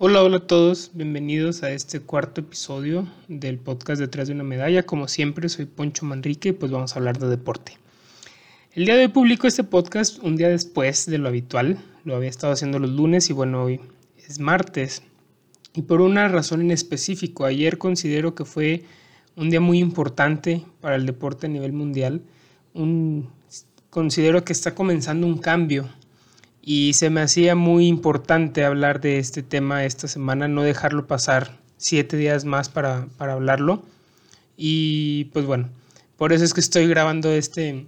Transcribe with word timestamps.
Hola, 0.00 0.22
hola 0.22 0.36
a 0.36 0.46
todos, 0.46 0.92
bienvenidos 0.94 1.64
a 1.64 1.72
este 1.72 1.98
cuarto 1.98 2.40
episodio 2.40 3.08
del 3.26 3.58
podcast 3.58 4.00
Detrás 4.00 4.28
de 4.28 4.34
una 4.34 4.44
medalla. 4.44 4.84
Como 4.84 5.08
siempre, 5.08 5.48
soy 5.48 5.64
Poncho 5.64 6.06
Manrique 6.06 6.50
y 6.50 6.52
pues 6.52 6.70
vamos 6.70 6.94
a 6.94 7.00
hablar 7.00 7.18
de 7.18 7.28
deporte. 7.28 7.78
El 8.74 8.84
día 8.84 8.94
de 8.94 9.06
hoy 9.06 9.08
publico 9.08 9.48
este 9.48 9.64
podcast 9.64 10.22
un 10.22 10.36
día 10.36 10.50
después 10.50 11.06
de 11.06 11.18
lo 11.18 11.26
habitual. 11.26 11.78
Lo 12.04 12.14
había 12.14 12.28
estado 12.28 12.52
haciendo 12.52 12.78
los 12.78 12.90
lunes 12.90 13.28
y 13.28 13.32
bueno, 13.32 13.64
hoy 13.64 13.80
es 14.24 14.38
martes. 14.38 15.02
Y 15.74 15.82
por 15.82 16.00
una 16.00 16.28
razón 16.28 16.60
en 16.60 16.70
específico, 16.70 17.44
ayer 17.44 17.76
considero 17.76 18.36
que 18.36 18.44
fue 18.44 18.84
un 19.34 19.50
día 19.50 19.60
muy 19.60 19.80
importante 19.80 20.64
para 20.80 20.94
el 20.94 21.06
deporte 21.06 21.48
a 21.48 21.50
nivel 21.50 21.72
mundial. 21.72 22.22
Un, 22.72 23.30
considero 23.90 24.44
que 24.44 24.52
está 24.52 24.76
comenzando 24.76 25.26
un 25.26 25.38
cambio 25.38 25.88
y 26.70 26.92
se 26.92 27.08
me 27.08 27.22
hacía 27.22 27.54
muy 27.54 27.86
importante 27.86 28.62
hablar 28.62 29.00
de 29.00 29.18
este 29.18 29.42
tema 29.42 29.86
esta 29.86 30.06
semana, 30.06 30.48
no 30.48 30.60
dejarlo 30.60 31.06
pasar 31.06 31.56
siete 31.78 32.18
días 32.18 32.44
más 32.44 32.68
para, 32.68 33.06
para 33.16 33.32
hablarlo. 33.32 33.86
Y 34.54 35.30
pues 35.32 35.46
bueno, 35.46 35.70
por 36.18 36.34
eso 36.34 36.44
es 36.44 36.52
que 36.52 36.60
estoy 36.60 36.86
grabando 36.86 37.32
este, 37.32 37.86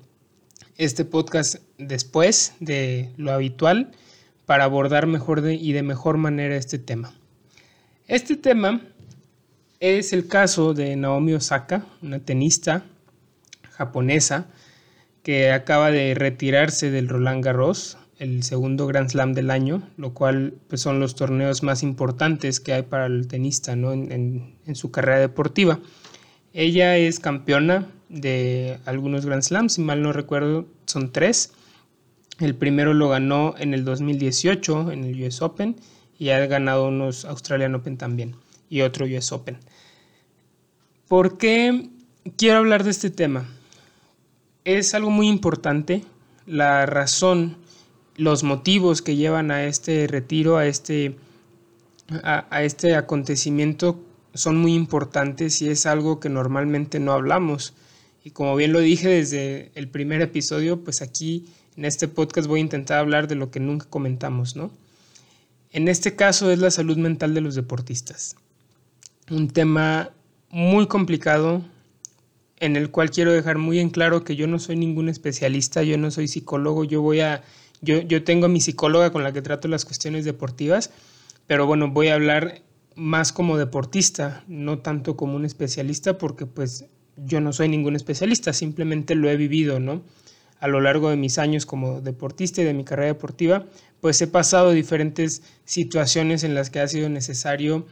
este 0.78 1.04
podcast 1.04 1.56
después 1.76 2.54
de 2.58 3.10
lo 3.18 3.32
habitual 3.32 3.90
para 4.46 4.64
abordar 4.64 5.06
mejor 5.06 5.46
y 5.46 5.72
de 5.72 5.82
mejor 5.82 6.16
manera 6.16 6.56
este 6.56 6.78
tema. 6.78 7.12
Este 8.08 8.34
tema 8.34 8.80
es 9.78 10.14
el 10.14 10.26
caso 10.26 10.72
de 10.72 10.96
Naomi 10.96 11.34
Osaka, 11.34 11.84
una 12.00 12.20
tenista 12.20 12.82
japonesa 13.72 14.46
que 15.22 15.52
acaba 15.52 15.90
de 15.90 16.14
retirarse 16.14 16.90
del 16.90 17.10
Roland 17.10 17.44
Garros 17.44 17.98
el 18.20 18.42
segundo 18.42 18.86
Grand 18.86 19.08
Slam 19.08 19.32
del 19.32 19.50
año, 19.50 19.82
lo 19.96 20.12
cual 20.12 20.54
pues, 20.68 20.82
son 20.82 21.00
los 21.00 21.14
torneos 21.14 21.62
más 21.62 21.82
importantes 21.82 22.60
que 22.60 22.74
hay 22.74 22.82
para 22.82 23.06
el 23.06 23.26
tenista 23.26 23.74
¿no? 23.76 23.92
en, 23.92 24.54
su 24.74 24.90
carrera 24.90 25.18
deportiva. 25.18 25.80
Ella 26.52 26.98
es 26.98 27.18
campeona 27.18 27.88
de 28.10 28.78
algunos 28.84 29.24
Grand 29.24 29.42
Slams, 29.42 29.72
si 29.72 29.80
mal 29.80 30.02
no 30.02 30.12
recuerdo, 30.12 30.66
son 30.84 31.12
tres. 31.12 31.52
El 32.38 32.54
primero 32.54 32.92
lo 32.92 33.08
ganó 33.08 33.54
en 33.58 33.72
el 33.72 33.84
2018 33.84 34.92
en 34.92 35.04
el 35.04 35.24
US 35.24 35.40
Open 35.40 35.76
y 36.18 36.28
ha 36.28 36.44
ganado 36.46 36.88
unos 36.88 37.24
Australian 37.24 37.74
Open 37.74 37.96
también 37.96 38.36
y 38.68 38.82
otro 38.82 39.06
US 39.06 39.32
Open. 39.32 39.56
¿Por 41.08 41.38
qué 41.38 41.88
quiero 42.36 42.58
hablar 42.58 42.84
de 42.84 42.90
este 42.90 43.08
tema? 43.08 43.48
Es 44.64 44.94
algo 44.94 45.08
muy 45.08 45.28
importante. 45.28 46.04
La 46.46 46.84
razón 46.84 47.56
los 48.16 48.42
motivos 48.42 49.02
que 49.02 49.16
llevan 49.16 49.50
a 49.50 49.64
este 49.64 50.06
retiro, 50.06 50.56
a 50.56 50.66
este, 50.66 51.16
a, 52.22 52.62
este 52.62 52.94
acontecimiento, 52.94 54.00
son 54.34 54.56
muy 54.56 54.74
importantes 54.74 55.62
y 55.62 55.68
es 55.68 55.86
algo 55.86 56.20
que 56.20 56.28
normalmente 56.28 57.00
no 57.00 57.12
hablamos. 57.12 57.74
Y 58.22 58.30
como 58.30 58.54
bien 58.56 58.72
lo 58.72 58.80
dije 58.80 59.08
desde 59.08 59.70
el 59.74 59.88
primer 59.88 60.20
episodio, 60.20 60.80
pues 60.84 61.02
aquí 61.02 61.46
en 61.76 61.84
este 61.84 62.08
podcast 62.08 62.46
voy 62.46 62.60
a 62.60 62.62
intentar 62.62 62.98
hablar 62.98 63.28
de 63.28 63.34
lo 63.34 63.50
que 63.50 63.60
nunca 63.60 63.86
comentamos, 63.88 64.56
¿no? 64.56 64.70
En 65.72 65.88
este 65.88 66.16
caso 66.16 66.50
es 66.50 66.58
la 66.58 66.70
salud 66.70 66.96
mental 66.96 67.32
de 67.32 67.40
los 67.40 67.54
deportistas. 67.54 68.36
Un 69.30 69.48
tema 69.48 70.10
muy 70.50 70.88
complicado 70.88 71.64
en 72.58 72.76
el 72.76 72.90
cual 72.90 73.10
quiero 73.10 73.32
dejar 73.32 73.56
muy 73.56 73.78
en 73.78 73.88
claro 73.88 74.24
que 74.24 74.36
yo 74.36 74.46
no 74.46 74.58
soy 74.58 74.76
ningún 74.76 75.08
especialista, 75.08 75.82
yo 75.82 75.96
no 75.96 76.10
soy 76.10 76.28
psicólogo, 76.28 76.84
yo 76.84 77.00
voy 77.00 77.20
a 77.20 77.42
yo, 77.82 78.24
tengo 78.24 78.46
a 78.46 78.48
mi 78.48 78.60
psicóloga 78.60 79.10
con 79.10 79.22
la 79.22 79.32
que 79.32 79.42
trato 79.42 79.68
las 79.68 79.84
cuestiones 79.84 80.24
deportivas, 80.24 80.90
pero 81.46 81.66
bueno, 81.66 81.90
voy 81.90 82.08
a 82.08 82.14
hablar 82.14 82.62
más 82.94 83.32
como 83.32 83.56
deportista, 83.56 84.44
no 84.48 84.80
tanto 84.80 85.16
como 85.16 85.36
un 85.36 85.44
especialista, 85.44 86.18
porque 86.18 86.46
pues 86.46 86.86
yo 87.16 87.40
no 87.40 87.52
soy 87.52 87.68
ningún 87.68 87.96
especialista, 87.96 88.52
simplemente 88.52 89.14
lo 89.14 89.30
he 89.30 89.36
vivido, 89.36 89.80
¿no? 89.80 90.02
A 90.58 90.68
lo 90.68 90.80
largo 90.80 91.08
de 91.08 91.16
mis 91.16 91.38
años 91.38 91.64
como 91.64 92.02
deportista 92.02 92.60
y 92.60 92.64
de 92.64 92.74
mi 92.74 92.84
carrera 92.84 93.08
deportiva, 93.08 93.64
pues 94.00 94.20
he 94.20 94.26
pasado 94.26 94.72
diferentes 94.72 95.42
situaciones 95.64 96.44
en 96.44 96.54
las 96.54 96.68
que 96.68 96.80
ha 96.80 96.88
sido 96.88 97.08
necesario 97.08 97.86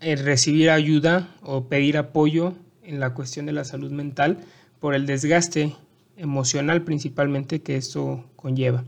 eh, 0.00 0.16
recibir 0.16 0.70
ayuda 0.70 1.34
o 1.42 1.68
pedir 1.68 1.96
apoyo 1.96 2.54
en 2.82 3.00
la 3.00 3.14
cuestión 3.14 3.46
de 3.46 3.52
la 3.52 3.64
salud 3.64 3.90
mental 3.90 4.38
por 4.80 4.94
el 4.94 5.06
desgaste 5.06 5.74
emocional 6.16 6.82
principalmente 6.82 7.62
que 7.62 7.76
esto 7.76 8.24
conlleva. 8.36 8.84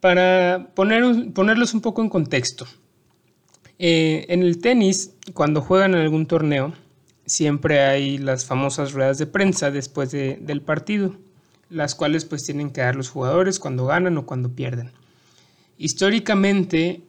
Para 0.00 0.70
poner, 0.74 1.32
ponerlos 1.32 1.74
un 1.74 1.80
poco 1.80 2.02
en 2.02 2.08
contexto, 2.08 2.66
eh, 3.78 4.26
en 4.28 4.42
el 4.42 4.58
tenis, 4.60 5.14
cuando 5.34 5.60
juegan 5.60 5.94
en 5.94 6.00
algún 6.00 6.26
torneo, 6.26 6.74
siempre 7.26 7.80
hay 7.80 8.18
las 8.18 8.44
famosas 8.44 8.92
ruedas 8.92 9.18
de 9.18 9.26
prensa 9.26 9.70
después 9.70 10.10
del 10.10 10.62
partido, 10.62 11.14
las 11.70 11.94
cuales 11.94 12.24
pues 12.24 12.44
tienen 12.44 12.70
que 12.70 12.80
dar 12.80 12.96
los 12.96 13.10
jugadores 13.10 13.58
cuando 13.58 13.86
ganan 13.86 14.16
o 14.18 14.26
cuando 14.26 14.50
pierden. 14.50 14.90
Históricamente, 15.76 17.02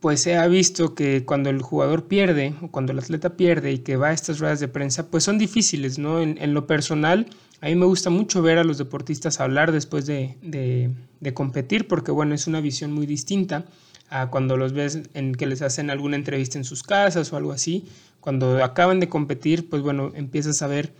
pues 0.00 0.20
se 0.20 0.36
ha 0.36 0.46
visto 0.46 0.94
que 0.94 1.24
cuando 1.24 1.50
el 1.50 1.62
jugador 1.62 2.06
pierde 2.06 2.54
o 2.60 2.68
cuando 2.68 2.92
el 2.92 2.98
atleta 2.98 3.36
pierde 3.36 3.72
y 3.72 3.78
que 3.78 3.96
va 3.96 4.08
a 4.08 4.12
estas 4.12 4.38
ruedas 4.38 4.60
de 4.60 4.68
prensa, 4.68 5.08
pues 5.10 5.24
son 5.24 5.38
difíciles, 5.38 5.98
¿no? 5.98 6.20
En, 6.20 6.54
lo 6.54 6.66
personal, 6.66 7.26
a 7.60 7.66
mí 7.66 7.76
me 7.76 7.86
gusta 7.86 8.10
mucho 8.10 8.42
ver 8.42 8.58
a 8.58 8.64
los 8.64 8.78
deportistas 8.78 9.40
hablar 9.40 9.72
después 9.72 10.06
de, 10.06 10.36
de, 10.42 11.34
competir, 11.34 11.88
porque 11.88 12.10
bueno, 12.10 12.34
es 12.34 12.46
una 12.46 12.60
visión 12.60 12.92
muy 12.92 13.06
distinta 13.06 13.64
a 14.08 14.30
cuando 14.30 14.56
los 14.56 14.72
ves 14.72 15.00
en 15.14 15.34
que 15.34 15.46
les 15.46 15.62
hacen 15.62 15.90
alguna 15.90 16.16
entrevista 16.16 16.58
en 16.58 16.64
sus 16.64 16.82
casas 16.82 17.32
o 17.32 17.36
algo 17.36 17.52
así. 17.52 17.84
Cuando 18.20 18.62
acaban 18.62 19.00
de 19.00 19.08
competir, 19.08 19.68
pues 19.68 19.82
bueno, 19.82 20.12
empiezas 20.14 20.62
a 20.62 20.66
ver 20.66 20.92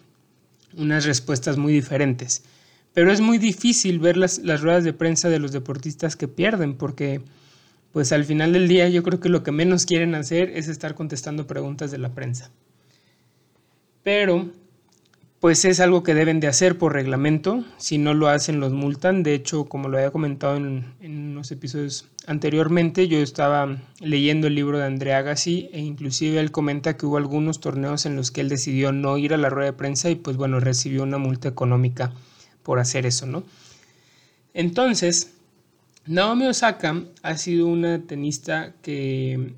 unas 0.76 1.04
respuestas 1.04 1.56
muy 1.56 1.72
diferentes. 1.72 2.44
Pero 2.92 3.12
es 3.12 3.20
muy 3.20 3.38
difícil 3.38 3.98
ver 3.98 4.16
las, 4.16 4.38
las 4.38 4.62
ruedas 4.62 4.84
de 4.84 4.92
prensa 4.92 5.28
de 5.28 5.38
los 5.38 5.52
deportistas 5.52 6.16
que 6.16 6.28
pierden, 6.28 6.74
porque 6.74 7.20
pues 7.96 8.12
al 8.12 8.26
final 8.26 8.52
del 8.52 8.68
día 8.68 8.90
yo 8.90 9.02
creo 9.02 9.20
que 9.20 9.30
lo 9.30 9.42
que 9.42 9.52
menos 9.52 9.86
quieren 9.86 10.14
hacer 10.14 10.50
es 10.50 10.68
estar 10.68 10.94
contestando 10.94 11.46
preguntas 11.46 11.90
de 11.90 11.96
la 11.96 12.12
prensa. 12.12 12.50
Pero, 14.02 14.50
pues 15.40 15.64
es 15.64 15.80
algo 15.80 16.02
que 16.02 16.12
deben 16.12 16.38
de 16.38 16.46
hacer 16.46 16.76
por 16.76 16.92
reglamento, 16.92 17.64
si 17.78 17.96
no 17.96 18.12
lo 18.12 18.28
hacen 18.28 18.60
los 18.60 18.74
multan. 18.74 19.22
De 19.22 19.32
hecho, 19.32 19.64
como 19.64 19.88
lo 19.88 19.96
había 19.96 20.10
comentado 20.10 20.56
en, 20.58 20.92
unos 21.00 21.50
episodios 21.52 22.06
anteriormente, 22.26 23.08
yo 23.08 23.16
estaba 23.20 23.78
leyendo 24.00 24.48
el 24.48 24.56
libro 24.56 24.76
de 24.76 24.84
Andrea 24.84 25.16
Agassi 25.16 25.70
e 25.72 25.80
inclusive 25.80 26.38
él 26.38 26.50
comenta 26.50 26.98
que 26.98 27.06
hubo 27.06 27.16
algunos 27.16 27.60
torneos 27.60 28.04
en 28.04 28.14
los 28.14 28.30
que 28.30 28.42
él 28.42 28.50
decidió 28.50 28.92
no 28.92 29.16
ir 29.16 29.32
a 29.32 29.38
la 29.38 29.48
rueda 29.48 29.70
de 29.70 29.78
prensa 29.78 30.10
y 30.10 30.16
pues 30.16 30.36
bueno, 30.36 30.60
recibió 30.60 31.02
una 31.02 31.16
multa 31.16 31.48
económica 31.48 32.12
por 32.62 32.78
hacer 32.78 33.06
eso, 33.06 33.24
¿no? 33.24 33.42
Entonces, 34.52 35.35
Naomi 36.06 36.46
Osaka 36.46 37.02
ha 37.22 37.36
sido 37.36 37.66
una 37.66 38.00
tenista 38.00 38.74
que 38.80 39.54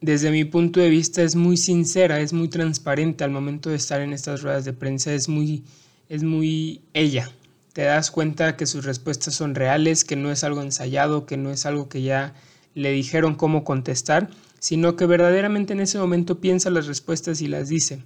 desde 0.00 0.30
mi 0.30 0.44
punto 0.44 0.78
de 0.78 0.88
vista 0.88 1.22
es 1.22 1.34
muy 1.34 1.56
sincera, 1.56 2.20
es 2.20 2.32
muy 2.32 2.46
transparente 2.46 3.24
al 3.24 3.32
momento 3.32 3.70
de 3.70 3.76
estar 3.76 4.00
en 4.00 4.12
estas 4.12 4.42
ruedas 4.42 4.64
de 4.64 4.72
prensa, 4.72 5.12
es 5.12 5.28
muy, 5.28 5.64
es 6.08 6.22
muy 6.22 6.82
ella. 6.94 7.32
Te 7.72 7.82
das 7.82 8.12
cuenta 8.12 8.56
que 8.56 8.66
sus 8.66 8.84
respuestas 8.84 9.34
son 9.34 9.56
reales, 9.56 10.04
que 10.04 10.14
no 10.14 10.30
es 10.30 10.44
algo 10.44 10.62
ensayado, 10.62 11.26
que 11.26 11.36
no 11.36 11.50
es 11.50 11.66
algo 11.66 11.88
que 11.88 12.02
ya 12.02 12.34
le 12.74 12.92
dijeron 12.92 13.34
cómo 13.34 13.64
contestar, 13.64 14.30
sino 14.60 14.94
que 14.94 15.06
verdaderamente 15.06 15.72
en 15.72 15.80
ese 15.80 15.98
momento 15.98 16.40
piensa 16.40 16.70
las 16.70 16.86
respuestas 16.86 17.40
y 17.42 17.48
las 17.48 17.68
dice, 17.68 18.04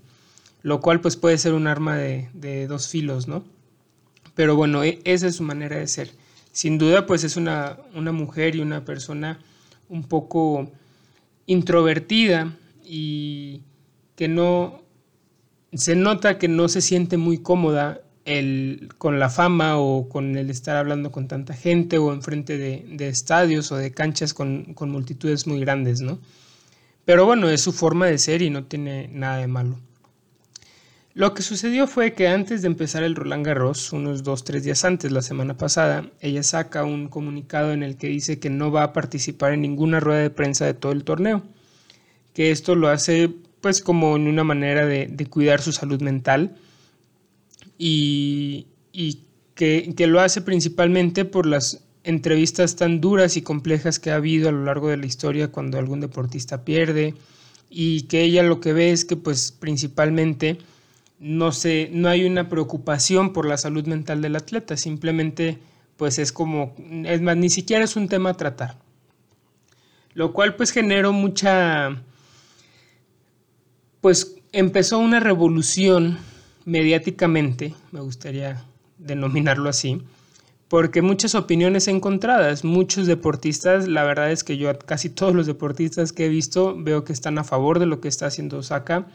lo 0.62 0.80
cual 0.80 1.02
pues 1.02 1.16
puede 1.16 1.36
ser 1.36 1.52
un 1.52 1.66
arma 1.66 1.98
de, 1.98 2.30
de 2.32 2.66
dos 2.66 2.88
filos, 2.88 3.28
¿no? 3.28 3.44
Pero 4.34 4.56
bueno, 4.56 4.82
e, 4.82 5.00
esa 5.04 5.26
es 5.26 5.36
su 5.36 5.42
manera 5.42 5.76
de 5.76 5.86
ser 5.86 6.10
sin 6.52 6.78
duda 6.78 7.06
pues 7.06 7.24
es 7.24 7.36
una, 7.36 7.78
mujer 7.94 8.56
y 8.56 8.60
una 8.60 8.84
persona 8.84 9.38
un 9.88 10.04
poco 10.04 10.70
introvertida 11.46 12.56
y 12.84 13.62
que 14.16 14.28
no 14.28 14.82
se 15.72 15.94
nota 15.94 16.38
que 16.38 16.48
no 16.48 16.68
se 16.68 16.80
siente 16.80 17.16
muy 17.16 17.38
cómoda 17.38 18.00
el, 18.24 18.88
con 18.98 19.18
la 19.18 19.30
fama 19.30 19.78
o 19.78 20.08
con 20.08 20.36
el 20.36 20.50
estar 20.50 20.76
hablando 20.76 21.10
con 21.10 21.28
tanta 21.28 21.54
gente 21.54 21.98
o 21.98 22.12
enfrente 22.12 22.58
de, 22.58 22.84
de 22.90 23.08
estadios 23.08 23.72
o 23.72 23.76
de 23.76 23.92
canchas 23.92 24.34
con, 24.34 24.74
con 24.74 24.90
multitudes 24.90 25.46
muy 25.46 25.60
grandes, 25.60 26.00
¿no? 26.00 26.18
Pero 27.04 27.24
bueno, 27.24 27.48
es 27.48 27.60
su 27.60 27.72
forma 27.72 28.06
de 28.06 28.18
ser 28.18 28.42
y 28.42 28.50
no 28.50 28.64
tiene 28.64 29.08
nada 29.08 29.38
de 29.38 29.46
malo. 29.46 29.78
Lo 31.20 31.34
que 31.34 31.42
sucedió 31.42 31.86
fue 31.86 32.14
que 32.14 32.28
antes 32.28 32.62
de 32.62 32.68
empezar 32.68 33.02
el 33.02 33.14
Roland 33.14 33.44
Garros, 33.44 33.92
unos 33.92 34.22
dos, 34.22 34.42
tres 34.42 34.64
días 34.64 34.86
antes, 34.86 35.12
la 35.12 35.20
semana 35.20 35.54
pasada, 35.54 36.10
ella 36.22 36.42
saca 36.42 36.82
un 36.82 37.08
comunicado 37.08 37.74
en 37.74 37.82
el 37.82 37.98
que 37.98 38.06
dice 38.06 38.38
que 38.38 38.48
no 38.48 38.72
va 38.72 38.84
a 38.84 38.92
participar 38.94 39.52
en 39.52 39.60
ninguna 39.60 40.00
rueda 40.00 40.22
de 40.22 40.30
prensa 40.30 40.64
de 40.64 40.72
todo 40.72 40.92
el 40.92 41.04
torneo, 41.04 41.42
que 42.32 42.50
esto 42.50 42.74
lo 42.74 42.88
hace 42.88 43.30
pues 43.60 43.82
como 43.82 44.16
en 44.16 44.28
una 44.28 44.44
manera 44.44 44.86
de, 44.86 45.26
cuidar 45.28 45.60
su 45.60 45.72
salud 45.72 46.00
mental 46.00 46.56
y, 47.76 48.68
que, 49.54 50.06
lo 50.06 50.22
hace 50.22 50.40
principalmente 50.40 51.26
por 51.26 51.44
las 51.44 51.84
entrevistas 52.02 52.76
tan 52.76 53.02
duras 53.02 53.36
y 53.36 53.42
complejas 53.42 53.98
que 53.98 54.10
ha 54.10 54.14
habido 54.14 54.48
a 54.48 54.52
lo 54.52 54.64
largo 54.64 54.88
de 54.88 54.96
la 54.96 55.04
historia 55.04 55.48
cuando 55.48 55.76
algún 55.76 56.00
deportista 56.00 56.64
pierde 56.64 57.14
y 57.68 58.04
que 58.04 58.22
ella 58.22 58.42
lo 58.42 58.58
que 58.60 58.72
ve 58.72 58.90
es 58.90 59.04
que 59.04 59.16
pues 59.16 59.52
principalmente 59.52 60.56
no, 61.20 61.52
se, 61.52 61.90
no 61.92 62.08
hay 62.08 62.24
una 62.24 62.48
preocupación 62.48 63.32
por 63.32 63.46
la 63.46 63.58
salud 63.58 63.86
mental 63.86 64.22
del 64.22 64.36
atleta, 64.36 64.76
simplemente 64.76 65.58
pues 65.96 66.18
es 66.18 66.32
como, 66.32 66.74
es 67.04 67.20
más, 67.20 67.36
ni 67.36 67.50
siquiera 67.50 67.84
es 67.84 67.94
un 67.94 68.08
tema 68.08 68.30
a 68.30 68.34
tratar. 68.34 68.76
Lo 70.14 70.32
cual 70.32 70.56
pues 70.56 70.70
generó 70.72 71.12
mucha, 71.12 72.02
pues 74.00 74.36
empezó 74.52 74.98
una 74.98 75.20
revolución 75.20 76.18
mediáticamente, 76.64 77.74
me 77.92 78.00
gustaría 78.00 78.64
denominarlo 78.96 79.68
así, 79.68 80.02
porque 80.68 81.02
muchas 81.02 81.34
opiniones 81.34 81.86
encontradas, 81.86 82.64
muchos 82.64 83.06
deportistas, 83.06 83.88
la 83.88 84.04
verdad 84.04 84.32
es 84.32 84.42
que 84.42 84.56
yo 84.56 84.76
casi 84.78 85.10
todos 85.10 85.34
los 85.34 85.46
deportistas 85.46 86.12
que 86.12 86.26
he 86.26 86.28
visto 86.30 86.74
veo 86.78 87.04
que 87.04 87.12
están 87.12 87.36
a 87.38 87.44
favor 87.44 87.78
de 87.78 87.86
lo 87.86 88.00
que 88.00 88.08
está 88.08 88.26
haciendo 88.26 88.58
Osaka 88.58 89.06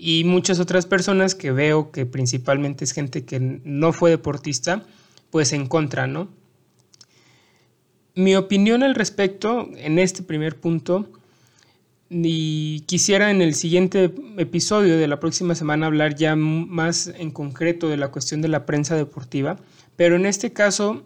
y 0.00 0.22
muchas 0.22 0.60
otras 0.60 0.86
personas 0.86 1.34
que 1.34 1.50
veo 1.50 1.90
que 1.90 2.06
principalmente 2.06 2.84
es 2.84 2.92
gente 2.92 3.24
que 3.24 3.40
no 3.40 3.92
fue 3.92 4.10
deportista, 4.10 4.84
pues 5.30 5.52
en 5.52 5.66
contra, 5.66 6.06
¿no? 6.06 6.28
Mi 8.14 8.36
opinión 8.36 8.84
al 8.84 8.94
respecto 8.94 9.68
en 9.76 9.98
este 9.98 10.22
primer 10.22 10.56
punto, 10.56 11.10
y 12.10 12.80
quisiera 12.86 13.30
en 13.32 13.42
el 13.42 13.54
siguiente 13.54 14.14
episodio 14.38 14.96
de 14.96 15.08
la 15.08 15.20
próxima 15.20 15.56
semana 15.56 15.86
hablar 15.86 16.14
ya 16.14 16.36
más 16.36 17.08
en 17.08 17.32
concreto 17.32 17.88
de 17.88 17.96
la 17.96 18.08
cuestión 18.08 18.40
de 18.40 18.48
la 18.48 18.66
prensa 18.66 18.96
deportiva, 18.96 19.58
pero 19.96 20.14
en 20.14 20.26
este 20.26 20.52
caso, 20.52 21.02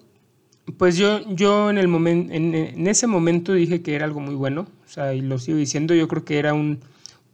pues 0.77 0.99
yo, 0.99 1.21
yo 1.35 1.71
en, 1.71 1.79
el 1.79 1.89
momento 1.89 2.33
en, 2.33 2.87
ese 2.87 3.07
momento 3.07 3.55
dije 3.55 3.81
que 3.81 3.95
era 3.95 4.05
algo 4.05 4.21
muy 4.21 4.35
bueno, 4.35 4.67
o 4.85 4.89
sea, 4.89 5.15
y 5.15 5.23
lo 5.23 5.39
sigo 5.39 5.57
diciendo, 5.57 5.95
yo 5.95 6.07
creo 6.09 6.25
que 6.27 6.39
era 6.39 6.53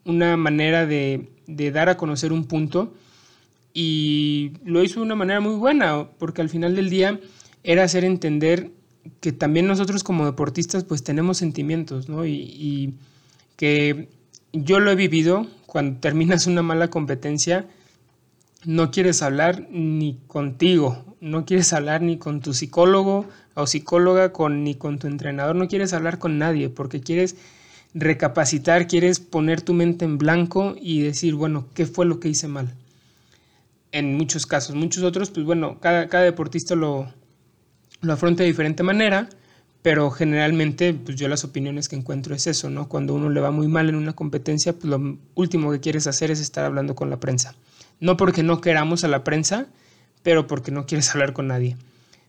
una 0.09 0.37
manera 0.37 0.87
de 0.87 1.29
dar 1.47 1.89
a 1.89 1.97
conocer 1.97 2.33
un 2.33 2.45
punto 2.45 2.93
y 3.81 4.55
lo 4.65 4.83
hizo 4.83 5.01
de 5.01 5.07
una 5.07 5.15
manera 5.15 5.41
muy 5.41 5.55
buena, 5.55 6.09
porque 6.19 6.43
al 6.43 6.49
final 6.49 6.75
del 6.75 6.91
día 6.91 7.21
era 7.63 7.85
hacer 7.85 8.05
entender 8.05 8.73
que 9.21 9.33
también 9.33 9.69
nosotros 9.69 10.03
como 10.03 10.27
deportistas 10.27 10.83
pues 10.83 11.05
tenemos 11.05 11.39
sentimientos, 11.39 12.09
¿no? 12.09 12.27
Y, 12.27 12.95
que 13.57 14.09
yo 14.53 14.79
lo 14.79 14.91
he 14.91 14.97
vivido, 14.97 15.47
cuando 15.67 16.01
terminas 16.01 16.47
una 16.47 16.63
mala 16.63 16.91
competencia, 16.91 17.67
no 18.65 18.91
quieres 18.91 19.23
hablar 19.23 19.69
ni 19.71 20.19
contigo, 20.27 21.17
no 21.21 21.45
quieres 21.45 21.73
hablar 21.73 22.03
ni 22.03 22.19
con 22.19 22.41
tu 22.41 22.55
psicólogo 22.55 23.27
o 23.55 23.67
psicóloga, 23.67 24.33
con, 24.33 24.65
ni 24.65 24.75
con 24.75 24.99
tu 24.99 25.07
entrenador, 25.07 25.55
no 25.55 25.69
quieres 25.69 25.93
hablar 25.93 26.19
con 26.19 26.39
nadie, 26.39 26.69
porque 26.69 27.01
quieres 27.01 27.37
recapacitar, 27.95 28.87
quieres 28.87 29.21
poner 29.21 29.63
tu 29.63 29.75
mente 29.75 30.05
en 30.05 30.19
blanco 30.19 30.77
y 30.81 31.01
decir, 31.01 31.35
bueno, 31.35 31.67
¿qué 31.75 31.87
fue 31.87 32.07
lo 32.07 32.21
que 32.21 32.29
hice 32.29 32.49
mal? 32.49 32.75
En 33.93 34.17
muchos 34.17 34.47
casos, 34.47 34.77
muchos 34.77 35.03
otros, 35.03 35.31
pues 35.31 35.47
bueno, 35.47 35.79
cada, 35.81 36.09
cada 36.09 36.25
deportista 36.25 36.75
lo, 36.75 37.13
lo 38.01 38.13
afronta 38.13 38.43
de 38.43 38.49
diferente 38.49 38.83
manera, 38.83 39.29
pero 39.83 40.11
generalmente 40.11 40.93
pues 40.93 41.17
yo 41.17 41.29
las 41.29 41.45
opiniones 41.45 41.89
que 41.89 41.97
encuentro 41.97 42.35
es 42.35 42.47
eso, 42.47 42.69
¿no? 42.69 42.89
Cuando 42.89 43.15
uno 43.15 43.31
le 43.31 43.41
va 43.41 43.51
muy 43.51 43.69
mal 43.69 43.89
en 43.89 43.95
una 43.95 44.13
competencia, 44.13 44.73
pues 44.73 44.85
lo 44.85 45.19
último 45.35 45.71
que 45.71 45.81
quieres 45.81 46.07
hacer 46.07 46.31
es 46.31 46.41
estar 46.41 46.65
hablando 46.65 46.95
con 46.95 47.11
la 47.11 47.21
prensa. 47.21 47.55
No 48.01 48.17
porque 48.17 48.43
no 48.43 48.61
queramos 48.61 49.05
a 49.05 49.09
la 49.09 49.25
prensa, 49.25 49.67
pero 50.23 50.47
porque 50.47 50.71
no 50.71 50.87
quieres 50.87 51.11
hablar 51.15 51.33
con 51.33 51.49
nadie. 51.49 51.77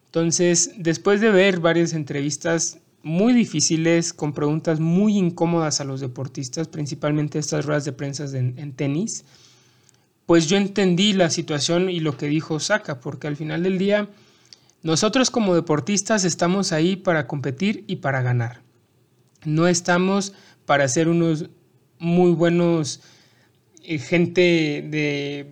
Entonces, 0.05 0.71
después 0.77 1.21
de 1.21 1.29
ver 1.29 1.59
varias 1.59 1.93
entrevistas 1.93 2.79
muy 3.03 3.33
difíciles, 3.33 4.13
con 4.13 4.33
preguntas 4.33 4.79
muy 4.79 5.17
incómodas 5.17 5.79
a 5.79 5.85
los 5.85 6.01
deportistas, 6.01 6.67
principalmente 6.67 7.39
estas 7.39 7.65
ruedas 7.65 7.85
de 7.85 7.93
prensa 7.93 8.25
en, 8.37 8.73
tenis, 8.73 9.25
pues 10.25 10.47
yo 10.47 10.57
entendí 10.57 11.13
la 11.13 11.29
situación 11.29 11.89
y 11.89 12.01
lo 12.01 12.17
que 12.17 12.27
dijo 12.27 12.55
Osaka, 12.55 12.99
porque 12.99 13.27
al 13.27 13.35
final 13.35 13.63
del 13.63 13.77
día 13.77 14.09
nosotros 14.83 15.29
como 15.31 15.55
deportistas 15.55 16.23
estamos 16.23 16.71
ahí 16.71 16.95
para 16.95 17.27
competir 17.27 17.83
y 17.87 17.97
para 17.97 18.21
ganar. 18.21 18.61
No 19.43 19.67
estamos 19.67 20.33
para 20.65 20.87
ser 20.87 21.07
unos 21.07 21.49
muy 21.97 22.31
buenos 22.31 23.01
eh, 23.83 23.97
gente 23.97 24.85
de 24.89 25.51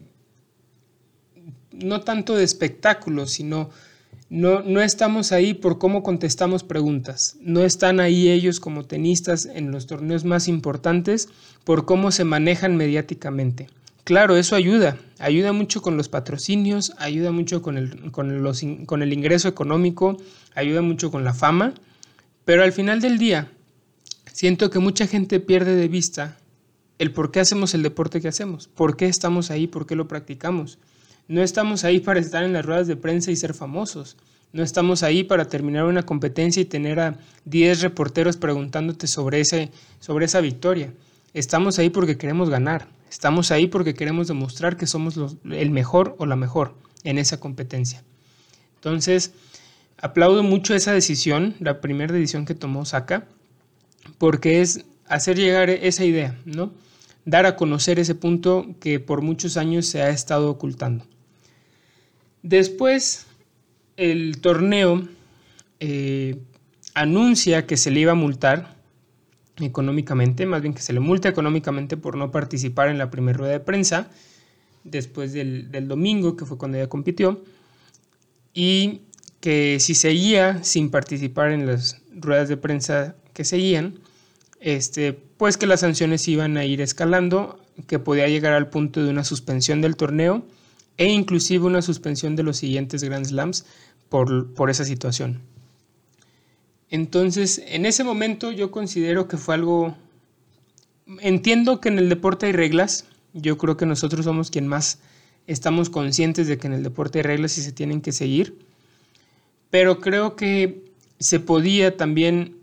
no 1.72 2.02
tanto 2.02 2.36
de 2.36 2.44
espectáculos, 2.44 3.32
sino 3.32 3.70
no, 4.30 4.62
no 4.62 4.82
estamos 4.82 5.32
ahí 5.32 5.54
por 5.54 5.78
cómo 5.78 6.04
contestamos 6.04 6.64
preguntas. 6.64 7.38
No 7.42 7.64
están 7.64 8.00
ahí 8.00 8.30
ellos 8.30 8.60
como 8.60 8.86
tenistas 8.86 9.46
en 9.46 9.72
los 9.72 9.88
torneos 9.88 10.26
más 10.26 10.48
importantes 10.48 11.30
por 11.64 11.86
cómo 11.86 12.12
se 12.12 12.26
manejan 12.26 12.76
mediáticamente. 12.76 13.70
Claro, 14.04 14.38
eso 14.38 14.56
ayuda. 14.56 14.98
Ayuda 15.20 15.54
mucho 15.54 15.82
con 15.82 15.98
los 15.98 16.10
patrocinios, 16.10 16.94
ayuda 16.98 17.32
mucho 17.32 17.62
con 17.62 17.78
el, 17.78 18.12
con, 18.12 18.86
con 18.86 19.02
el 19.02 19.14
ingreso 19.14 19.48
económico, 19.48 20.18
ayuda 20.56 20.82
mucho 20.82 21.12
con 21.12 21.24
la 21.24 21.34
fama. 21.34 21.74
Pero 22.46 22.64
al 22.64 22.72
final 22.72 23.02
del 23.02 23.18
día, 23.18 23.52
siento 24.32 24.70
que 24.70 24.80
mucha 24.80 25.08
gente 25.08 25.40
pierde 25.40 25.76
de 25.76 25.88
vista 25.88 26.38
el 27.00 27.12
por 27.12 27.32
qué 27.32 27.40
hacemos 27.40 27.74
el 27.74 27.84
deporte 27.84 28.22
que 28.22 28.28
hacemos, 28.28 28.68
por 28.68 28.98
qué 28.98 29.08
estamos 29.08 29.52
ahí, 29.52 29.68
por 29.68 29.86
qué 29.86 29.96
lo 29.96 30.08
practicamos. 30.08 30.80
No 31.28 31.42
estamos 31.42 31.84
ahí 31.84 32.00
para 32.00 32.20
estar 32.22 32.44
en 32.44 32.54
las 32.54 32.66
ruedas 32.66 32.88
de 32.88 32.96
prensa 32.96 33.32
y 33.32 33.36
ser 33.36 33.54
famosos. 33.54 34.16
No 34.54 34.64
estamos 34.64 35.04
ahí 35.04 35.26
para 35.26 35.50
terminar 35.50 35.84
una 35.86 36.04
competencia 36.04 36.62
y 36.62 36.66
tener 36.66 37.02
a 37.02 37.18
10 37.46 37.82
reporteros 37.82 38.38
preguntándote 38.38 39.08
sobre, 39.08 39.44
sobre 40.00 40.26
esa 40.26 40.40
victoria. 40.40 40.94
Estamos 41.34 41.80
ahí 41.80 41.90
porque 41.90 42.18
queremos 42.18 42.50
ganar. 42.50 42.88
Estamos 43.10 43.52
ahí 43.52 43.68
porque 43.68 43.94
queremos 43.94 44.28
demostrar 44.28 44.78
que 44.78 44.88
somos 44.88 45.20
el 45.44 45.70
mejor 45.70 46.16
o 46.18 46.26
la 46.26 46.38
mejor 46.38 46.76
en 47.04 47.18
esa 47.18 47.40
competencia. 47.40 48.04
Entonces, 48.76 49.34
aplaudo 49.98 50.44
mucho 50.44 50.76
esa 50.76 50.94
decisión, 50.94 51.56
la 51.60 51.82
primera 51.82 52.14
decisión 52.14 52.46
que 52.46 52.56
tomó 52.56 52.86
Saka, 52.86 53.26
porque 54.18 54.62
es 54.62 54.86
hacer 55.08 55.38
llegar 55.38 55.70
esa 55.70 56.06
idea, 56.06 56.38
¿no? 56.46 56.72
Dar 57.26 57.46
a 57.46 57.58
conocer 57.58 58.00
ese 58.00 58.16
punto 58.16 58.76
que 58.80 59.02
por 59.02 59.22
muchos 59.22 59.58
años 59.58 59.86
se 59.88 60.02
ha 60.02 60.10
estado 60.10 60.50
ocultando. 60.50 61.06
Después, 62.44 63.26
el 63.98 64.40
torneo 64.42 65.08
eh, 65.80 66.38
anuncia 66.94 67.66
que 67.68 67.78
se 67.78 67.92
le 67.92 68.02
iba 68.02 68.14
a 68.14 68.16
multar 68.16 68.76
económicamente, 69.60 70.46
más 70.46 70.62
bien 70.62 70.74
que 70.74 70.82
se 70.82 70.94
le 70.94 71.00
multa 71.00 71.30
económicamente 71.30 71.98
por 71.98 72.16
no 72.16 72.32
participar 72.32 72.90
en 72.90 72.98
la 72.98 73.10
primera 73.10 73.38
rueda 73.38 73.54
de 73.54 73.60
prensa, 73.60 74.10
después 74.84 75.34
del, 75.34 75.88
domingo, 75.88 76.38
que 76.38 76.46
fue 76.46 76.58
cuando 76.58 76.78
ella 76.78 76.88
compitió, 76.88 77.44
y 78.54 79.02
que 79.40 79.80
si 79.80 79.96
seguía 79.96 80.64
sin 80.64 80.90
participar 80.90 81.52
en 81.52 81.66
las 81.66 82.02
ruedas 82.16 82.50
de 82.50 82.58
prensa 82.58 83.16
que 83.34 83.44
seguían, 83.44 84.00
este, 84.60 85.14
pues 85.14 85.58
que 85.58 85.68
las 85.68 85.82
sanciones 85.82 86.28
iban 86.28 86.58
a 86.58 86.66
ir 86.66 86.82
escalando, 86.82 87.60
que 87.88 88.00
podía 88.00 88.28
llegar 88.28 88.54
al 88.54 88.70
punto 88.70 89.04
de 89.04 89.10
una 89.10 89.24
suspensión 89.24 89.82
del 89.82 89.96
torneo 89.96 90.44
e 90.98 91.08
inclusive 91.08 91.66
una 91.66 91.82
suspensión 91.82 92.36
de 92.36 92.44
los 92.44 92.58
siguientes 92.58 93.04
Grand 93.04 93.26
Slams 93.26 93.66
por, 94.10 94.54
por 94.54 94.70
esa 94.70 94.86
situación. 94.86 95.42
Entonces, 96.90 97.62
en 97.68 97.86
ese 97.86 98.04
momento 98.04 98.52
yo 98.52 98.72
considero 98.72 99.28
que 99.28 99.38
fue 99.38 99.56
algo... 99.56 99.96
Entiendo 101.20 101.80
que 101.80 101.90
en 101.90 102.00
el 102.00 102.10
deporte 102.10 102.48
hay 102.48 102.52
reglas, 102.52 103.06
yo 103.34 103.58
creo 103.58 103.78
que 103.78 103.86
nosotros 103.86 104.26
somos 104.26 104.52
quien 104.52 104.68
más 104.68 105.00
estamos 105.46 105.90
conscientes 105.90 106.48
de 106.48 106.58
que 106.58 106.68
en 106.68 106.74
el 106.74 106.84
deporte 106.84 107.20
hay 107.20 107.24
reglas 107.24 107.58
y 107.58 107.62
se 107.62 107.72
tienen 107.72 108.02
que 108.02 108.12
seguir, 108.12 108.58
pero 109.70 110.00
creo 110.00 110.36
que 110.36 110.84
se 111.20 111.40
podía 111.40 111.96
también 111.96 112.58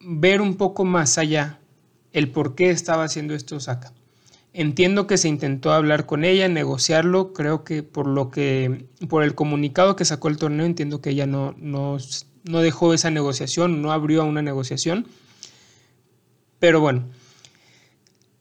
ver 0.00 0.40
un 0.40 0.56
poco 0.56 0.84
más 0.84 1.18
allá 1.18 1.58
el 2.12 2.30
por 2.30 2.54
qué 2.54 2.70
estaba 2.70 3.04
haciendo 3.04 3.34
esto 3.34 3.56
Osaka. 3.56 3.92
Entiendo 4.54 5.06
que 5.06 5.16
se 5.16 5.28
intentó 5.28 5.72
hablar 5.72 6.04
con 6.04 6.24
ella, 6.24 6.46
negociarlo, 6.46 7.32
creo 7.32 7.64
que 7.64 7.82
por 7.82 8.06
lo 8.06 8.30
que, 8.30 8.84
por 9.08 9.22
el 9.22 9.34
comunicado 9.34 9.96
que 9.96 10.04
sacó 10.04 10.28
el 10.28 10.36
torneo, 10.36 10.66
entiendo 10.66 11.00
que 11.00 11.10
ella 11.10 11.26
no, 11.26 11.54
no, 11.56 11.96
no 12.44 12.60
dejó 12.60 12.92
esa 12.92 13.10
negociación, 13.10 13.80
no 13.80 13.92
abrió 13.92 14.20
a 14.20 14.26
una 14.26 14.42
negociación. 14.42 15.06
Pero 16.58 16.80
bueno, 16.80 17.08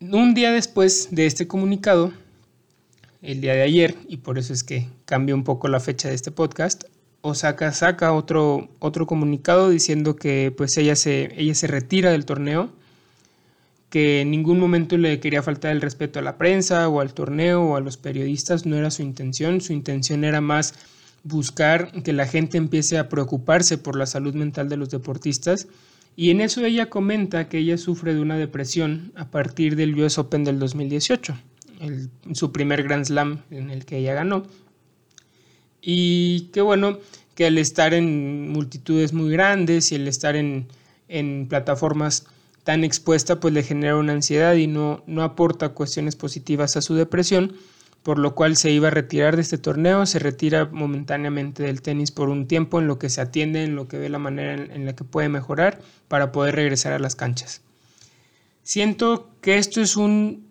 un 0.01 0.33
día 0.33 0.51
después 0.51 1.07
de 1.11 1.27
este 1.27 1.47
comunicado, 1.47 2.11
el 3.21 3.39
día 3.39 3.53
de 3.53 3.61
ayer, 3.61 3.95
y 4.09 4.17
por 4.17 4.37
eso 4.37 4.51
es 4.51 4.65
que 4.65 4.89
cambia 5.05 5.33
un 5.33 5.45
poco 5.45 5.69
la 5.69 5.79
fecha 5.79 6.09
de 6.09 6.15
este 6.15 6.31
podcast, 6.31 6.83
Osaka 7.21 7.71
saca 7.71 8.11
otro, 8.11 8.69
otro 8.79 9.05
comunicado 9.05 9.69
diciendo 9.69 10.17
que 10.17 10.51
pues 10.55 10.75
ella 10.77 10.95
se, 10.97 11.31
ella 11.39 11.55
se 11.55 11.67
retira 11.67 12.11
del 12.11 12.25
torneo 12.25 12.71
que 13.91 14.21
en 14.21 14.31
ningún 14.31 14.57
momento 14.57 14.97
le 14.97 15.19
quería 15.19 15.43
faltar 15.43 15.73
el 15.73 15.81
respeto 15.81 16.17
a 16.17 16.21
la 16.21 16.37
prensa 16.37 16.87
o 16.87 17.01
al 17.01 17.13
torneo 17.13 17.61
o 17.61 17.75
a 17.75 17.81
los 17.81 17.97
periodistas, 17.97 18.65
no 18.65 18.77
era 18.77 18.89
su 18.89 19.01
intención, 19.01 19.59
su 19.59 19.73
intención 19.73 20.23
era 20.23 20.39
más 20.39 20.73
buscar 21.23 21.91
que 22.01 22.13
la 22.13 22.25
gente 22.25 22.57
empiece 22.57 22.97
a 22.97 23.09
preocuparse 23.09 23.77
por 23.77 23.97
la 23.97 24.05
salud 24.05 24.33
mental 24.33 24.69
de 24.69 24.77
los 24.77 24.89
deportistas. 24.89 25.67
Y 26.15 26.29
en 26.29 26.39
eso 26.39 26.65
ella 26.65 26.89
comenta 26.89 27.49
que 27.49 27.57
ella 27.57 27.77
sufre 27.77 28.13
de 28.13 28.21
una 28.21 28.37
depresión 28.37 29.11
a 29.15 29.29
partir 29.29 29.75
del 29.75 29.93
US 29.99 30.17
Open 30.17 30.45
del 30.45 30.57
2018, 30.57 31.35
su 32.31 32.53
primer 32.53 32.83
Grand 32.83 33.03
Slam 33.03 33.41
en 33.51 33.69
el 33.71 33.83
que 33.83 33.97
ella 33.97 34.13
ganó. 34.13 34.47
Y 35.81 36.49
que 36.53 36.61
bueno, 36.61 36.97
que 37.35 37.47
al 37.47 37.57
estar 37.57 37.93
en 37.93 38.51
multitudes 38.51 39.11
muy 39.11 39.31
grandes 39.31 39.91
y 39.91 39.95
el 39.95 40.07
estar 40.07 40.37
en, 40.37 40.67
en 41.09 41.47
plataformas 41.49 42.25
tan 42.63 42.83
expuesta, 42.83 43.39
pues 43.39 43.53
le 43.53 43.63
genera 43.63 43.97
una 43.97 44.13
ansiedad 44.13 44.53
y 44.53 44.67
no, 44.67 45.03
no 45.07 45.23
aporta 45.23 45.69
cuestiones 45.69 46.15
positivas 46.15 46.77
a 46.77 46.81
su 46.81 46.95
depresión 46.95 47.53
por 48.03 48.17
lo 48.17 48.33
cual 48.33 48.57
se 48.57 48.71
iba 48.71 48.87
a 48.87 48.91
retirar 48.91 49.35
de 49.35 49.43
este 49.43 49.57
torneo, 49.57 50.05
se 50.05 50.19
retira 50.19 50.65
momentáneamente 50.65 51.63
del 51.63 51.81
tenis 51.81 52.11
por 52.11 52.29
un 52.29 52.47
tiempo 52.47 52.79
en 52.79 52.87
lo 52.87 52.97
que 52.97 53.09
se 53.09 53.21
atiende, 53.21 53.63
en 53.63 53.75
lo 53.75 53.87
que 53.87 53.97
ve 53.97 54.09
la 54.09 54.17
manera 54.17 54.53
en, 54.53 54.85
la 54.85 54.95
que 54.95 55.03
puede 55.03 55.29
mejorar 55.29 55.81
para 56.07 56.31
poder 56.31 56.55
regresar 56.55 56.93
a 56.93 56.99
las 56.99 57.15
canchas. 57.15 57.61
Siento 58.63 59.29
que 59.41 59.57
esto 59.57 59.81
es 59.81 59.97
un 59.97 60.47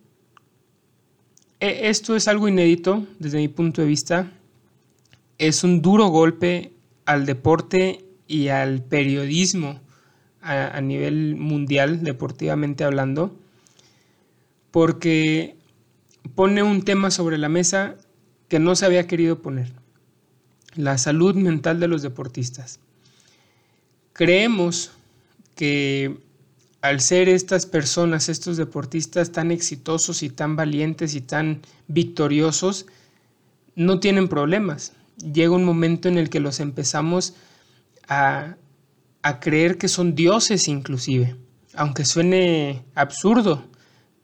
e, 1.58 1.88
esto 1.88 2.14
es 2.14 2.28
algo 2.28 2.48
inédito 2.48 3.04
desde 3.18 3.38
mi 3.38 3.48
punto 3.48 3.82
de 3.82 3.88
vista. 3.88 4.30
Es 5.38 5.64
un 5.64 5.82
duro 5.82 6.06
golpe 6.06 6.72
al 7.04 7.26
deporte 7.26 8.04
y 8.28 8.48
al 8.48 8.82
periodismo 8.82 9.80
a, 10.42 10.80
nivel 10.80 11.36
mundial, 11.36 12.02
deportivamente 12.02 12.84
hablando, 12.84 13.36
porque 14.70 15.56
pone 16.34 16.62
un 16.62 16.82
tema 16.82 17.10
sobre 17.10 17.38
la 17.38 17.48
mesa 17.48 17.96
que 18.48 18.58
no 18.58 18.74
se 18.74 18.86
había 18.86 19.06
querido 19.06 19.42
poner, 19.42 19.72
la 20.74 20.98
salud 20.98 21.34
mental 21.34 21.80
de 21.80 21.88
los 21.88 22.02
deportistas. 22.02 22.80
Creemos 24.12 24.92
que 25.54 26.18
al 26.80 27.00
ser 27.00 27.28
estas 27.28 27.66
personas, 27.66 28.28
estos 28.28 28.56
deportistas 28.56 29.32
tan 29.32 29.50
exitosos 29.50 30.22
y 30.22 30.30
tan 30.30 30.56
valientes 30.56 31.14
y 31.14 31.20
tan 31.20 31.60
victoriosos, 31.88 32.86
no 33.74 34.00
tienen 34.00 34.28
problemas. 34.28 34.92
Llega 35.18 35.50
un 35.50 35.64
momento 35.64 36.08
en 36.08 36.16
el 36.16 36.30
que 36.30 36.40
los 36.40 36.60
empezamos 36.60 37.34
a, 38.08 38.56
a 39.22 39.40
creer 39.40 39.78
que 39.78 39.88
son 39.88 40.14
dioses 40.14 40.68
inclusive, 40.68 41.36
aunque 41.74 42.04
suene 42.04 42.84
absurdo, 42.94 43.64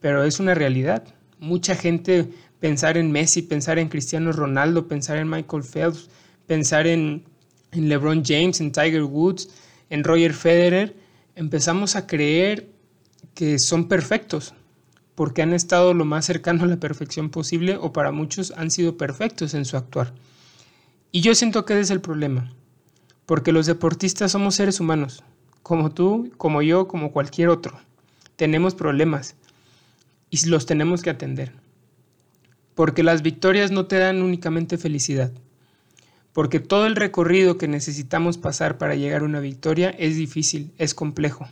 pero 0.00 0.24
es 0.24 0.40
una 0.40 0.54
realidad 0.54 1.16
mucha 1.38 1.74
gente 1.74 2.28
pensar 2.60 2.96
en 2.96 3.12
Messi, 3.12 3.42
pensar 3.42 3.78
en 3.78 3.88
Cristiano 3.88 4.32
Ronaldo, 4.32 4.88
pensar 4.88 5.18
en 5.18 5.28
Michael 5.28 5.62
Phelps, 5.62 6.08
pensar 6.46 6.86
en, 6.86 7.24
LeBron 7.72 8.24
James, 8.24 8.60
en 8.60 8.72
Tiger 8.72 9.02
Woods, 9.02 9.48
en 9.90 10.02
Roger 10.02 10.32
Federer, 10.32 10.96
empezamos 11.34 11.94
a 11.94 12.06
creer 12.06 12.70
que 13.34 13.58
son 13.58 13.88
perfectos, 13.88 14.54
porque 15.14 15.42
han 15.42 15.52
estado 15.52 15.92
lo 15.92 16.06
más 16.06 16.24
cercano 16.24 16.64
a 16.64 16.68
la 16.68 16.78
perfección 16.78 17.28
posible 17.28 17.76
o 17.76 17.92
para 17.92 18.12
muchos 18.12 18.52
han 18.56 18.70
sido 18.70 18.96
perfectos 18.96 19.52
en 19.52 19.66
su 19.66 19.76
actuar. 19.76 20.14
Y 21.12 21.20
yo 21.20 21.34
siento 21.34 21.66
que 21.66 21.74
ese 21.74 21.82
es 21.82 21.90
el 21.90 22.00
problema, 22.00 22.50
porque 23.26 23.52
los 23.52 23.66
deportistas 23.66 24.32
somos 24.32 24.54
seres 24.54 24.80
humanos, 24.80 25.24
como 25.62 25.90
tú, 25.90 26.32
como 26.36 26.62
yo, 26.62 26.86
como 26.86 27.10
cualquier 27.10 27.48
otro. 27.48 27.78
Tenemos 28.36 28.74
problemas 28.74 29.34
y 30.30 30.46
los 30.46 30.64
tenemos 30.64 31.02
que 31.02 31.10
atender. 31.10 31.52
Porque 32.76 33.02
las 33.02 33.22
victorias 33.22 33.72
no 33.72 33.86
te 33.86 33.98
dan 33.98 34.22
únicamente 34.22 34.78
felicidad. 34.78 35.32
Porque 36.32 36.60
todo 36.60 36.86
el 36.86 36.94
recorrido 36.94 37.58
que 37.58 37.66
necesitamos 37.66 38.38
pasar 38.38 38.78
para 38.78 38.94
llegar 38.94 39.22
a 39.22 39.24
una 39.24 39.40
victoria 39.40 39.90
es 39.90 40.16
difícil, 40.16 40.70
es 40.78 40.94
complejo. 40.94 41.48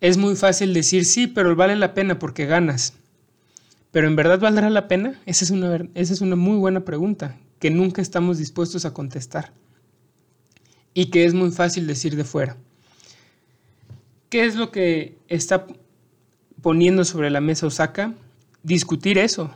Es 0.00 0.18
muy 0.18 0.36
fácil 0.36 0.74
decir 0.74 1.06
sí, 1.06 1.26
pero 1.26 1.56
vale 1.56 1.76
la 1.76 1.94
pena 1.94 2.18
porque 2.18 2.44
ganas. 2.44 2.94
Pero 3.92 4.08
¿en 4.08 4.16
verdad 4.16 4.40
valdrá 4.40 4.68
la 4.68 4.88
pena? 4.88 5.18
Esa 5.24 5.44
es 5.44 5.50
una, 5.50 5.76
esa 5.94 6.12
es 6.12 6.20
una 6.20 6.36
muy 6.36 6.56
buena 6.58 6.84
pregunta 6.84 7.36
que 7.60 7.70
nunca 7.70 8.02
estamos 8.02 8.36
dispuestos 8.36 8.84
a 8.84 8.92
contestar. 8.92 9.52
Y 10.94 11.06
que 11.06 11.24
es 11.24 11.34
muy 11.34 11.50
fácil 11.50 11.86
decir 11.86 12.16
de 12.16 12.24
fuera. 12.24 12.56
¿Qué 14.30 14.44
es 14.46 14.54
lo 14.56 14.70
que 14.70 15.18
está 15.28 15.66
poniendo 16.64 17.04
sobre 17.04 17.28
la 17.28 17.42
mesa 17.42 17.66
Osaka, 17.66 18.14
discutir 18.62 19.18
eso, 19.18 19.50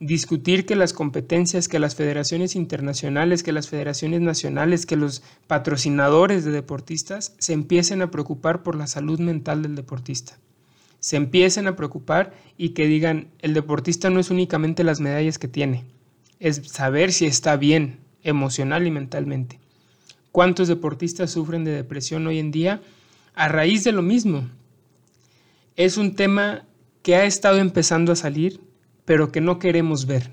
discutir 0.00 0.66
que 0.66 0.74
las 0.74 0.92
competencias, 0.92 1.68
que 1.68 1.78
las 1.78 1.94
federaciones 1.94 2.56
internacionales, 2.56 3.42
que 3.42 3.52
las 3.52 3.68
federaciones 3.68 4.20
nacionales, 4.20 4.86
que 4.86 4.96
los 4.96 5.22
patrocinadores 5.46 6.44
de 6.44 6.52
deportistas 6.52 7.34
se 7.38 7.52
empiecen 7.52 8.02
a 8.02 8.10
preocupar 8.10 8.62
por 8.62 8.74
la 8.74 8.86
salud 8.86 9.20
mental 9.20 9.62
del 9.62 9.74
deportista. 9.74 10.38
Se 10.98 11.16
empiecen 11.16 11.66
a 11.66 11.76
preocupar 11.76 12.32
y 12.56 12.70
que 12.70 12.86
digan, 12.86 13.28
el 13.40 13.54
deportista 13.54 14.10
no 14.10 14.18
es 14.18 14.30
únicamente 14.30 14.82
las 14.82 15.00
medallas 15.00 15.38
que 15.38 15.48
tiene, 15.48 15.84
es 16.40 16.62
saber 16.64 17.12
si 17.12 17.26
está 17.26 17.56
bien 17.56 17.98
emocional 18.22 18.86
y 18.86 18.90
mentalmente. 18.90 19.60
¿Cuántos 20.36 20.68
deportistas 20.68 21.30
sufren 21.30 21.64
de 21.64 21.70
depresión 21.70 22.26
hoy 22.26 22.38
en 22.38 22.50
día 22.50 22.82
a 23.34 23.48
raíz 23.48 23.84
de 23.84 23.92
lo 23.92 24.02
mismo? 24.02 24.46
es 25.76 25.96
un 25.96 26.14
tema 26.14 26.66
que 27.00 27.16
ha 27.16 27.24
estado 27.24 27.56
empezando 27.56 28.12
a 28.12 28.16
salir, 28.16 28.60
pero 29.06 29.32
que 29.32 29.40
no 29.40 29.58
queremos 29.58 30.04
ver. 30.04 30.30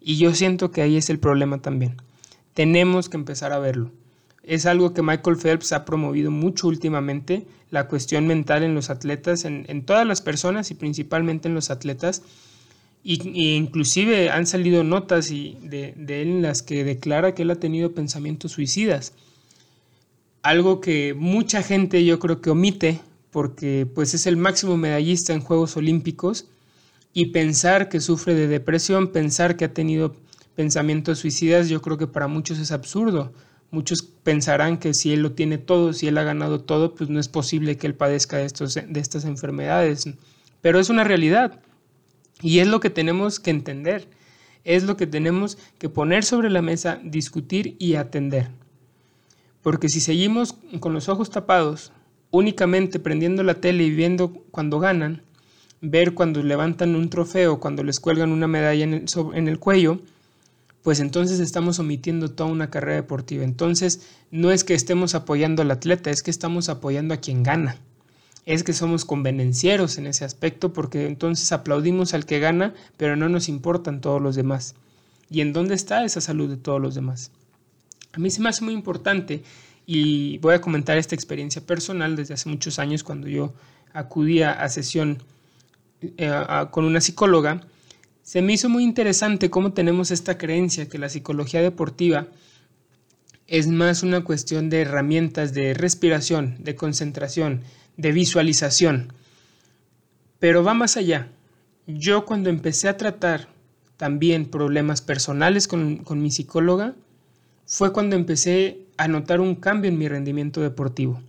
Y 0.00 0.16
yo 0.16 0.34
siento 0.34 0.72
que 0.72 0.82
ahí 0.82 0.96
es 0.96 1.10
el 1.10 1.20
problema 1.20 1.62
también. 1.62 1.94
Tenemos 2.54 3.08
que 3.08 3.18
empezar 3.18 3.52
a 3.52 3.60
verlo. 3.60 3.92
Es 4.42 4.66
algo 4.66 4.92
que 4.92 5.02
Michael 5.02 5.36
Phelps 5.36 5.72
ha 5.72 5.84
promovido 5.84 6.32
mucho 6.32 6.66
últimamente, 6.66 7.46
la 7.70 7.86
cuestión 7.86 8.26
mental 8.26 8.64
en 8.64 8.74
los 8.74 8.90
atletas, 8.90 9.44
en, 9.44 9.84
todas 9.84 10.04
las 10.08 10.22
personas 10.22 10.72
y 10.72 10.74
principalmente 10.74 11.46
en 11.46 11.54
los 11.54 11.70
atletas. 11.70 12.24
Y, 13.04 13.54
inclusive 13.54 14.28
han 14.28 14.48
salido 14.48 14.82
notas 14.82 15.30
y 15.30 15.56
de, 15.62 15.94
de 15.96 16.22
él 16.22 16.28
en 16.30 16.42
las 16.42 16.62
que 16.62 16.82
declara 16.82 17.32
que 17.36 17.42
él 17.42 17.52
ha 17.52 17.60
tenido 17.60 17.92
pensamientos 17.92 18.50
suicidas. 18.50 19.12
Algo 20.46 20.80
que 20.80 21.12
mucha 21.12 21.60
gente 21.60 22.04
yo 22.04 22.20
creo 22.20 22.40
que 22.40 22.50
omite 22.50 23.00
porque 23.32 23.84
pues 23.92 24.14
es 24.14 24.28
el 24.28 24.36
máximo 24.36 24.76
medallista 24.76 25.32
en 25.32 25.40
Juegos 25.40 25.76
Olímpicos 25.76 26.46
y 27.12 27.32
pensar 27.32 27.88
que 27.88 27.98
sufre 27.98 28.36
de 28.36 28.46
depresión, 28.46 29.08
pensar 29.08 29.56
que 29.56 29.64
ha 29.64 29.74
tenido 29.74 30.14
pensamientos 30.54 31.18
suicidas, 31.18 31.68
yo 31.68 31.82
creo 31.82 31.98
que 31.98 32.06
para 32.06 32.28
muchos 32.28 32.60
es 32.60 32.70
absurdo. 32.70 33.32
Muchos 33.72 34.02
pensarán 34.02 34.78
que 34.78 34.94
si 34.94 35.12
él 35.12 35.22
lo 35.22 35.32
tiene 35.32 35.58
todo, 35.58 35.92
si 35.92 36.06
él 36.06 36.16
ha 36.16 36.22
ganado 36.22 36.60
todo, 36.60 36.94
pues 36.94 37.10
no 37.10 37.18
es 37.18 37.26
posible 37.26 37.76
que 37.76 37.88
él 37.88 37.96
padezca 37.96 38.36
de, 38.36 38.44
estos, 38.44 38.74
de 38.74 39.00
estas 39.00 39.24
enfermedades. 39.24 40.08
Pero 40.60 40.78
es 40.78 40.90
una 40.90 41.02
realidad 41.02 41.58
y 42.40 42.60
es 42.60 42.68
lo 42.68 42.78
que 42.78 42.90
tenemos 42.90 43.40
que 43.40 43.50
entender, 43.50 44.06
es 44.62 44.84
lo 44.84 44.96
que 44.96 45.08
tenemos 45.08 45.58
que 45.78 45.88
poner 45.88 46.22
sobre 46.22 46.50
la 46.50 46.62
mesa, 46.62 47.00
discutir 47.02 47.74
y 47.80 47.96
atender. 47.96 48.46
Porque 49.66 49.88
si 49.88 49.98
seguimos 49.98 50.54
con 50.78 50.92
los 50.92 51.08
ojos 51.08 51.30
tapados 51.30 51.90
únicamente 52.30 53.00
prendiendo 53.00 53.42
la 53.42 53.54
tele 53.54 53.82
y 53.82 53.90
viendo 53.90 54.32
cuando 54.52 54.78
ganan, 54.78 55.22
ver 55.80 56.14
cuando 56.14 56.40
levantan 56.40 56.94
un 56.94 57.10
trofeo, 57.10 57.58
cuando 57.58 57.82
les 57.82 57.98
cuelgan 57.98 58.30
una 58.30 58.46
medalla 58.46 58.84
en 58.84 58.94
el, 58.94 59.06
en 59.34 59.48
el 59.48 59.58
cuello, 59.58 60.00
pues 60.84 61.00
entonces 61.00 61.40
estamos 61.40 61.80
omitiendo 61.80 62.30
toda 62.30 62.48
una 62.48 62.70
carrera 62.70 62.94
deportiva. 62.94 63.42
Entonces 63.42 64.02
no 64.30 64.52
es 64.52 64.62
que 64.62 64.74
estemos 64.74 65.16
apoyando 65.16 65.62
al 65.62 65.72
atleta, 65.72 66.10
es 66.10 66.22
que 66.22 66.30
estamos 66.30 66.68
apoyando 66.68 67.12
a 67.12 67.16
quien 67.16 67.42
gana. 67.42 67.76
Es 68.44 68.62
que 68.62 68.72
somos 68.72 69.04
convenencieros 69.04 69.98
en 69.98 70.06
ese 70.06 70.24
aspecto 70.24 70.72
porque 70.72 71.08
entonces 71.08 71.50
aplaudimos 71.50 72.14
al 72.14 72.24
que 72.24 72.38
gana, 72.38 72.72
pero 72.96 73.16
no 73.16 73.28
nos 73.28 73.48
importan 73.48 74.00
todos 74.00 74.22
los 74.22 74.36
demás. 74.36 74.76
¿Y 75.28 75.40
en 75.40 75.52
dónde 75.52 75.74
está 75.74 76.04
esa 76.04 76.20
salud 76.20 76.48
de 76.48 76.56
todos 76.56 76.80
los 76.80 76.94
demás? 76.94 77.32
A 78.16 78.18
mí 78.18 78.30
se 78.30 78.40
me 78.40 78.48
hace 78.48 78.64
muy 78.64 78.72
importante 78.72 79.42
y 79.84 80.38
voy 80.38 80.54
a 80.54 80.60
comentar 80.62 80.96
esta 80.96 81.14
experiencia 81.14 81.60
personal 81.60 82.16
desde 82.16 82.32
hace 82.32 82.48
muchos 82.48 82.78
años 82.78 83.04
cuando 83.04 83.28
yo 83.28 83.52
acudía 83.92 84.52
a 84.52 84.70
sesión 84.70 85.22
eh, 86.00 86.32
con 86.70 86.86
una 86.86 87.02
psicóloga. 87.02 87.60
Se 88.22 88.40
me 88.40 88.54
hizo 88.54 88.70
muy 88.70 88.84
interesante 88.84 89.50
cómo 89.50 89.74
tenemos 89.74 90.10
esta 90.10 90.38
creencia 90.38 90.88
que 90.88 90.96
la 90.96 91.10
psicología 91.10 91.60
deportiva 91.60 92.26
es 93.48 93.68
más 93.68 94.02
una 94.02 94.24
cuestión 94.24 94.70
de 94.70 94.80
herramientas 94.80 95.52
de 95.52 95.74
respiración, 95.74 96.56
de 96.58 96.74
concentración, 96.74 97.60
de 97.98 98.12
visualización. 98.12 99.12
Pero 100.38 100.64
va 100.64 100.72
más 100.72 100.96
allá. 100.96 101.28
Yo 101.86 102.24
cuando 102.24 102.48
empecé 102.48 102.88
a 102.88 102.96
tratar 102.96 103.48
también 103.98 104.46
problemas 104.46 105.02
personales 105.02 105.68
con, 105.68 105.98
con 105.98 106.22
mi 106.22 106.30
psicóloga, 106.30 106.94
fue 107.66 107.92
cuando 107.92 108.16
empecé 108.16 108.78
a 108.96 109.08
notar 109.08 109.40
un 109.40 109.56
cambio 109.56 109.90
en 109.90 109.98
mi 109.98 110.08
rendimiento 110.08 110.60
deportivo. 110.60 111.20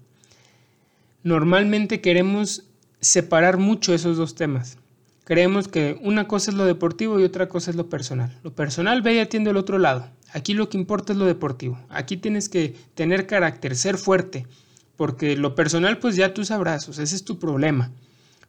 Normalmente 1.24 2.00
queremos 2.00 2.64
separar 3.02 3.58
mucho 3.58 3.94
esos 3.94 4.18
dos 4.18 4.36
temas. 4.36 4.78
creemos 5.24 5.68
que 5.68 6.00
una 6.02 6.26
cosa 6.26 6.52
es 6.52 6.58
lo 6.58 6.64
deportivo 6.64 7.20
y 7.20 7.24
otra 7.24 7.50
cosa 7.50 7.70
es 7.70 7.76
lo 7.76 7.90
personal. 7.90 8.40
Lo 8.44 8.56
personal 8.56 9.02
ve 9.02 9.16
y 9.16 9.20
atiende 9.20 9.50
al 9.50 9.58
otro 9.58 9.78
lado. 9.78 10.08
Aquí 10.32 10.54
lo 10.54 10.70
que 10.70 10.78
importa 10.78 11.12
es 11.12 11.20
lo 11.20 11.26
deportivo. 11.26 11.78
Aquí 11.90 12.16
tienes 12.16 12.48
que 12.48 12.76
tener 12.96 13.28
carácter, 13.28 13.76
ser 13.76 13.98
fuerte, 13.98 14.48
porque 14.96 15.36
lo 15.36 15.54
personal 15.54 15.98
pues 15.98 16.16
ya 16.16 16.34
tus 16.34 16.50
abrazos, 16.50 16.98
ese 16.98 17.14
es 17.14 17.26
tu 17.26 17.40
problema. 17.40 17.92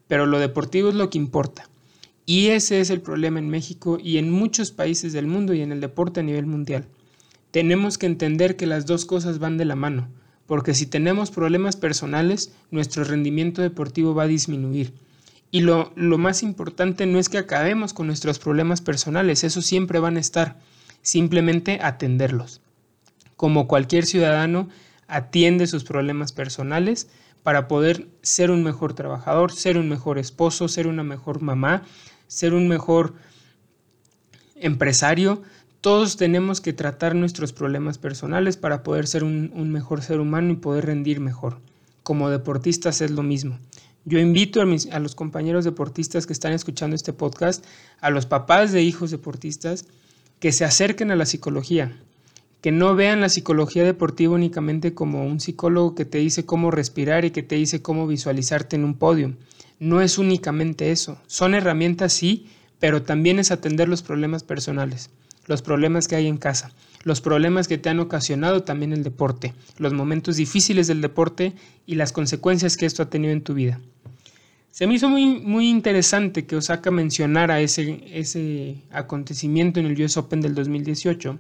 Pero 0.07 0.27
lo 0.27 0.39
deportivo 0.39 0.91
es 0.91 0.95
lo 0.95 1.11
que 1.11 1.19
importa. 1.19 1.69
Y 2.27 2.49
ese 2.49 2.81
es 2.81 2.91
el 2.91 3.01
problema 3.01 3.41
en 3.41 3.49
México 3.49 3.99
y 4.01 4.19
en 4.19 4.31
muchos 4.31 4.71
países 4.71 5.13
del 5.13 5.27
mundo 5.27 5.55
y 5.55 5.63
en 5.63 5.73
el 5.73 5.81
deporte 5.81 6.21
a 6.21 6.23
nivel 6.23 6.47
mundial. 6.47 6.87
Tenemos 7.51 7.99
que 7.99 8.07
entender 8.07 8.57
que 8.57 8.67
las 8.67 8.87
dos 8.87 9.05
cosas 9.05 9.39
van 9.39 9.57
de 9.57 9.65
la 9.65 9.77
mano, 9.77 10.09
porque 10.47 10.75
si 10.75 10.87
tenemos 10.87 11.31
problemas 11.31 11.77
personales, 11.77 12.53
nuestro 12.71 13.05
rendimiento 13.05 13.63
deportivo 13.63 14.15
va 14.15 14.25
a 14.25 14.29
disminuir. 14.29 14.93
Y 15.51 15.61
lo, 15.61 15.93
lo 15.97 16.19
más 16.19 16.43
importante 16.43 17.07
no 17.07 17.19
es 17.19 17.29
que 17.29 17.39
acabemos 17.39 17.95
con 17.95 18.07
nuestros 18.07 18.39
problemas 18.39 18.81
personales, 18.81 19.45
eso 19.45 19.63
siempre 19.63 19.99
van 19.99 20.17
a 20.17 20.21
estar, 20.21 20.57
simplemente 21.03 21.79
atenderlos. 21.83 22.61
Como 23.37 23.67
cualquier 23.67 24.05
ciudadano, 24.05 24.69
atiende 25.07 25.67
sus 25.67 25.85
problemas 25.85 26.33
personales 26.33 27.09
para 27.43 27.67
poder 27.67 28.09
ser 28.21 28.51
un 28.51 28.63
mejor 28.63 28.93
trabajador, 28.93 29.53
ser 29.53 29.79
un 29.79 29.89
mejor 29.89 30.19
esposo, 30.19 30.69
ser 30.69 30.87
una 30.87 31.03
mejor 31.03 31.41
mamá, 31.41 31.83
ser 32.27 32.53
un 32.53 32.69
mejor 32.69 33.15
empresario. 34.55 35.43
Todos 35.81 36.17
tenemos 36.17 36.61
que 36.61 36.73
tratar 36.73 37.15
nuestros 37.15 37.53
problemas 37.53 37.99
personales 37.99 38.57
para 38.57 38.83
poder 38.83 39.07
ser 39.07 39.23
un, 39.23 39.71
mejor 39.71 40.03
ser 40.03 40.19
humano 40.19 40.53
y 40.53 40.57
poder 40.57 40.87
rendir 40.87 41.21
mejor. 41.21 41.61
Como 42.03 42.31
deportistas 42.31 43.01
es 43.01 43.13
lo 43.13 43.23
mismo. 43.23 43.61
Yo 44.05 44.19
invito 44.19 44.61
a, 44.61 44.65
a 44.65 44.99
los 44.99 45.15
compañeros 45.15 45.65
deportistas 45.65 46.27
que 46.27 46.33
están 46.33 46.53
escuchando 46.53 46.97
este 46.97 47.13
podcast, 47.13 47.65
a 48.01 48.11
los 48.11 48.27
papás 48.27 48.73
de 48.73 48.83
hijos 48.83 49.13
deportistas, 49.13 49.85
que 50.41 50.51
se 50.51 50.65
acerquen 50.65 51.13
a 51.13 51.17
la 51.17 51.27
psicología, 51.27 51.97
que 52.61 52.73
no 52.73 52.97
vean 52.97 53.21
la 53.21 53.29
psicología 53.29 53.85
deportiva 53.85 54.35
únicamente 54.35 54.95
como 54.95 55.25
un 55.25 55.39
psicólogo 55.39 55.95
que 55.95 56.05
te 56.05 56.19
dice 56.19 56.45
cómo 56.45 56.73
respirar 56.73 57.25
y 57.25 57.31
que 57.31 57.45
te 57.45 57.55
dice 57.55 57.83
cómo 57.83 58.09
visualizarte 58.09 58.75
en 58.75 58.85
un 58.85 58.95
podio. 58.95 59.37
No 59.79 60.01
es 60.01 60.19
únicamente 60.19 60.91
eso, 60.91 61.19
son 61.29 61.55
herramientas 61.55 62.13
sí, 62.13 62.49
pero 62.81 63.03
también 63.03 63.39
es 63.39 63.53
atender 63.53 63.89
los 63.89 64.03
problemas 64.03 64.43
personales, 64.43 65.11
los 65.49 65.63
problemas 65.63 66.07
que 66.07 66.17
hay 66.17 66.27
en 66.29 66.37
casa, 66.37 66.73
los 67.03 67.21
problemas 67.21 67.67
que 67.67 67.79
te 67.79 67.89
han 67.89 67.99
ocasionado 67.99 68.63
también 68.63 68.93
el 68.93 69.03
deporte, 69.03 69.55
los 69.79 69.93
momentos 69.93 70.37
difíciles 70.37 70.87
del 70.87 71.01
deporte 71.01 71.55
y 71.87 71.97
las 71.97 72.13
consecuencias 72.13 72.77
que 72.77 72.87
esto 72.87 73.03
ha 73.03 73.11
tenido 73.11 73.33
en 73.33 73.43
tu 73.43 73.55
vida. 73.55 73.81
Se 74.71 74.87
me 74.87 74.95
hizo 74.95 75.09
muy, 75.09 75.41
muy 75.41 75.69
interesante 75.69 76.47
que 76.47 76.55
Osaka 76.55 76.93
mencionara 76.93 77.61
ese, 77.61 78.05
ese 78.13 78.77
acontecimiento 78.93 79.81
en 79.81 79.87
el 79.87 80.01
US 80.01 80.17
Open 80.17 80.41
del 80.41 80.55
2018 80.55 81.39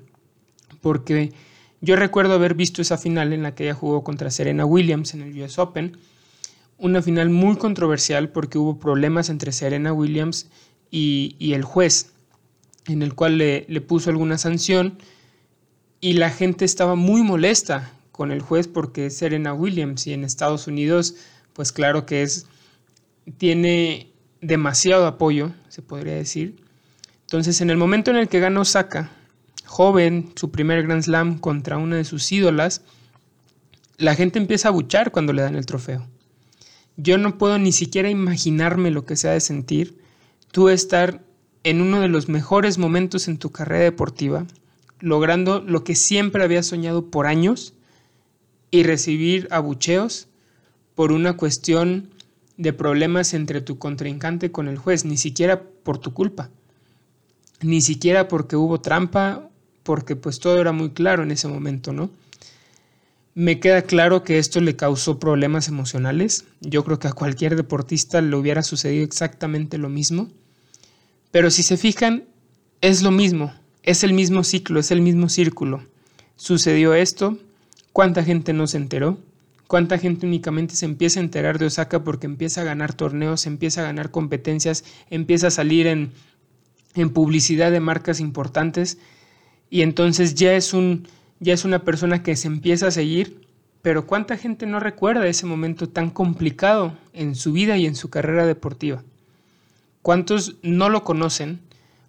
porque 0.80 1.32
yo 1.80 1.96
recuerdo 1.96 2.34
haber 2.34 2.54
visto 2.54 2.82
esa 2.82 2.98
final 2.98 3.32
en 3.32 3.42
la 3.42 3.54
que 3.54 3.64
ella 3.64 3.74
jugó 3.74 4.02
contra 4.02 4.30
Serena 4.30 4.64
Williams 4.64 5.14
en 5.14 5.22
el 5.22 5.40
US 5.42 5.58
Open, 5.58 5.96
una 6.78 7.02
final 7.02 7.30
muy 7.30 7.56
controversial 7.56 8.30
porque 8.30 8.58
hubo 8.58 8.78
problemas 8.78 9.28
entre 9.28 9.52
Serena 9.52 9.92
Williams 9.92 10.48
y, 10.90 11.36
el 11.52 11.62
juez, 11.64 12.12
en 12.86 13.02
el 13.02 13.14
cual 13.14 13.38
le, 13.38 13.66
le 13.68 13.80
puso 13.80 14.10
alguna 14.10 14.38
sanción 14.38 14.98
y 16.00 16.14
la 16.14 16.30
gente 16.30 16.64
estaba 16.64 16.94
muy 16.94 17.22
molesta 17.22 17.92
con 18.12 18.32
el 18.32 18.40
juez 18.40 18.68
porque 18.68 19.06
es 19.06 19.16
Serena 19.16 19.52
Williams 19.52 20.06
y 20.06 20.12
en 20.12 20.24
Estados 20.24 20.66
Unidos, 20.66 21.14
pues 21.52 21.72
claro 21.72 22.06
que 22.06 22.22
es, 22.22 22.46
tiene 23.36 24.10
demasiado 24.40 25.06
apoyo, 25.06 25.52
se 25.68 25.82
podría 25.82 26.14
decir. 26.14 26.56
Entonces, 27.22 27.60
en 27.60 27.70
el 27.70 27.76
momento 27.76 28.10
en 28.10 28.16
el 28.16 28.28
que 28.28 28.40
ganó 28.40 28.62
Osaka, 28.62 29.10
joven, 29.66 30.32
su 30.34 30.50
primer 30.50 30.82
Grand 30.82 31.02
Slam 31.02 31.38
contra 31.38 31.76
una 31.76 31.96
de 31.96 32.04
sus 32.04 32.30
ídolas, 32.32 32.82
la 33.98 34.14
gente 34.14 34.38
empieza 34.38 34.68
a 34.68 34.72
buchar 34.72 35.10
cuando 35.12 35.32
le 35.32 35.42
dan 35.42 35.56
el 35.56 35.66
trofeo. 35.66 36.06
Yo 36.96 37.18
no 37.18 37.38
puedo 37.38 37.58
ni 37.58 37.72
siquiera 37.72 38.08
imaginarme 38.08 38.90
lo 38.90 39.04
que 39.04 39.16
sea 39.16 39.32
de 39.32 39.40
sentir 39.40 39.98
tú 40.50 40.68
estar 40.68 41.22
en 41.64 41.80
uno 41.80 42.00
de 42.00 42.08
los 42.08 42.28
mejores 42.28 42.78
momentos 42.78 43.28
en 43.28 43.38
tu 43.38 43.50
carrera 43.50 43.84
deportiva, 43.84 44.46
logrando 45.00 45.60
lo 45.60 45.84
que 45.84 45.94
siempre 45.94 46.42
habías 46.42 46.66
soñado 46.66 47.10
por 47.10 47.26
años 47.26 47.74
y 48.70 48.82
recibir 48.82 49.48
abucheos 49.50 50.28
por 50.94 51.12
una 51.12 51.36
cuestión 51.36 52.10
de 52.56 52.72
problemas 52.72 53.34
entre 53.34 53.60
tu 53.60 53.78
contrincante 53.78 54.50
con 54.50 54.68
el 54.68 54.78
juez, 54.78 55.04
ni 55.04 55.16
siquiera 55.16 55.62
por 55.62 55.98
tu 55.98 56.12
culpa, 56.12 56.50
ni 57.60 57.80
siquiera 57.80 58.28
porque 58.28 58.56
hubo 58.56 58.80
trampa 58.80 59.48
porque 59.84 60.16
pues 60.16 60.38
todo 60.38 60.60
era 60.60 60.72
muy 60.72 60.90
claro 60.90 61.22
en 61.22 61.30
ese 61.30 61.48
momento, 61.48 61.92
¿no? 61.92 62.10
Me 63.34 63.60
queda 63.60 63.82
claro 63.82 64.24
que 64.24 64.38
esto 64.38 64.60
le 64.60 64.74
causó 64.74 65.20
problemas 65.20 65.68
emocionales. 65.68 66.44
Yo 66.60 66.84
creo 66.84 66.98
que 66.98 67.06
a 67.08 67.12
cualquier 67.12 67.54
deportista 67.54 68.20
le 68.20 68.34
hubiera 68.34 68.62
sucedido 68.64 69.04
exactamente 69.04 69.78
lo 69.78 69.88
mismo. 69.88 70.28
Pero 71.30 71.50
si 71.50 71.62
se 71.62 71.76
fijan, 71.76 72.24
es 72.80 73.02
lo 73.02 73.10
mismo, 73.10 73.52
es 73.82 74.04
el 74.04 74.12
mismo 74.12 74.44
ciclo, 74.44 74.80
es 74.80 74.90
el 74.90 75.00
mismo 75.00 75.28
círculo. 75.28 75.82
Sucedió 76.36 76.94
esto, 76.94 77.38
¿cuánta 77.92 78.24
gente 78.24 78.52
no 78.52 78.66
se 78.66 78.78
enteró? 78.78 79.18
¿Cuánta 79.66 79.98
gente 79.98 80.24
únicamente 80.24 80.74
se 80.76 80.86
empieza 80.86 81.20
a 81.20 81.22
enterar 81.22 81.58
de 81.58 81.66
Osaka 81.66 82.02
porque 82.02 82.26
empieza 82.26 82.62
a 82.62 82.64
ganar 82.64 82.94
torneos, 82.94 83.46
empieza 83.46 83.82
a 83.82 83.84
ganar 83.84 84.10
competencias, 84.10 84.84
empieza 85.10 85.48
a 85.48 85.50
salir 85.50 85.86
en, 85.86 86.12
en 86.94 87.10
publicidad 87.10 87.70
de 87.70 87.80
marcas 87.80 88.20
importantes 88.20 88.98
y 89.68 89.82
entonces 89.82 90.34
ya 90.34 90.54
es, 90.54 90.72
un, 90.72 91.06
ya 91.40 91.52
es 91.52 91.66
una 91.66 91.84
persona 91.84 92.22
que 92.22 92.36
se 92.36 92.48
empieza 92.48 92.86
a 92.86 92.90
seguir, 92.90 93.46
pero 93.82 94.06
¿cuánta 94.06 94.38
gente 94.38 94.64
no 94.64 94.80
recuerda 94.80 95.26
ese 95.26 95.44
momento 95.44 95.88
tan 95.88 96.08
complicado 96.08 96.96
en 97.12 97.34
su 97.34 97.52
vida 97.52 97.76
y 97.76 97.84
en 97.84 97.94
su 97.94 98.08
carrera 98.08 98.46
deportiva? 98.46 99.02
¿Cuántos 100.02 100.56
no 100.62 100.88
lo 100.88 101.04
conocen 101.04 101.60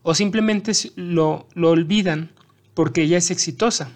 o 0.03 0.15
simplemente 0.15 0.71
lo, 0.95 1.47
lo 1.53 1.71
olvidan 1.71 2.31
porque 2.73 3.07
ya 3.07 3.17
es 3.17 3.31
exitosa? 3.31 3.91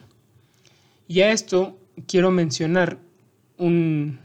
Y 1.07 1.21
a 1.21 1.31
esto 1.31 1.77
quiero 2.07 2.31
mencionar 2.31 2.99
un, 3.57 4.19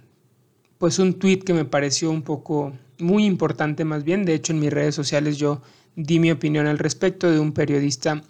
pues 0.78 0.98
un 0.98 1.18
tweet 1.18 1.40
que 1.40 1.54
me 1.54 1.64
pareció 1.64 2.10
un 2.10 2.22
poco 2.22 2.72
muy 2.98 3.24
importante 3.24 3.84
más 3.84 4.04
bien. 4.04 4.24
De 4.24 4.34
hecho, 4.34 4.52
en 4.52 4.60
mis 4.60 4.72
redes 4.72 4.94
sociales 4.94 5.38
yo 5.38 5.62
di 5.96 6.18
mi 6.20 6.30
opinión 6.30 6.66
al 6.66 6.78
respecto 6.78 7.30
de 7.30 7.40
un 7.40 7.52
periodista 7.52 8.22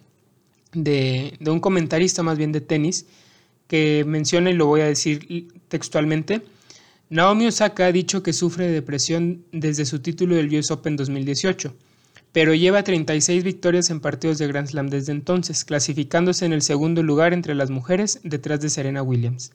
de, 0.72 1.38
un 1.46 1.60
comentarista 1.60 2.22
más 2.22 2.38
bien 2.38 2.52
de 2.52 2.60
tenis 2.60 3.06
que 3.66 4.04
menciona, 4.06 4.50
y 4.50 4.54
lo 4.54 4.66
voy 4.66 4.80
a 4.80 4.86
decir 4.86 5.48
textualmente, 5.68 6.42
Naomi 7.10 7.46
Osaka 7.46 7.86
ha 7.86 7.92
dicho 7.92 8.22
que 8.22 8.34
sufre 8.34 8.66
de 8.66 8.72
depresión 8.72 9.44
desde 9.50 9.86
su 9.86 10.00
título 10.00 10.36
del 10.36 10.54
US 10.54 10.70
Open 10.70 10.96
2018, 10.96 11.74
pero 12.32 12.54
lleva 12.54 12.84
36 12.84 13.44
victorias 13.44 13.88
en 13.88 14.00
partidos 14.00 14.36
de 14.36 14.46
Grand 14.46 14.68
Slam 14.68 14.88
desde 14.88 15.12
entonces, 15.12 15.64
clasificándose 15.64 16.44
en 16.44 16.52
el 16.52 16.60
segundo 16.60 17.02
lugar 17.02 17.32
entre 17.32 17.54
las 17.54 17.70
mujeres 17.70 18.20
detrás 18.24 18.60
de 18.60 18.68
Serena 18.68 19.02
Williams. 19.02 19.52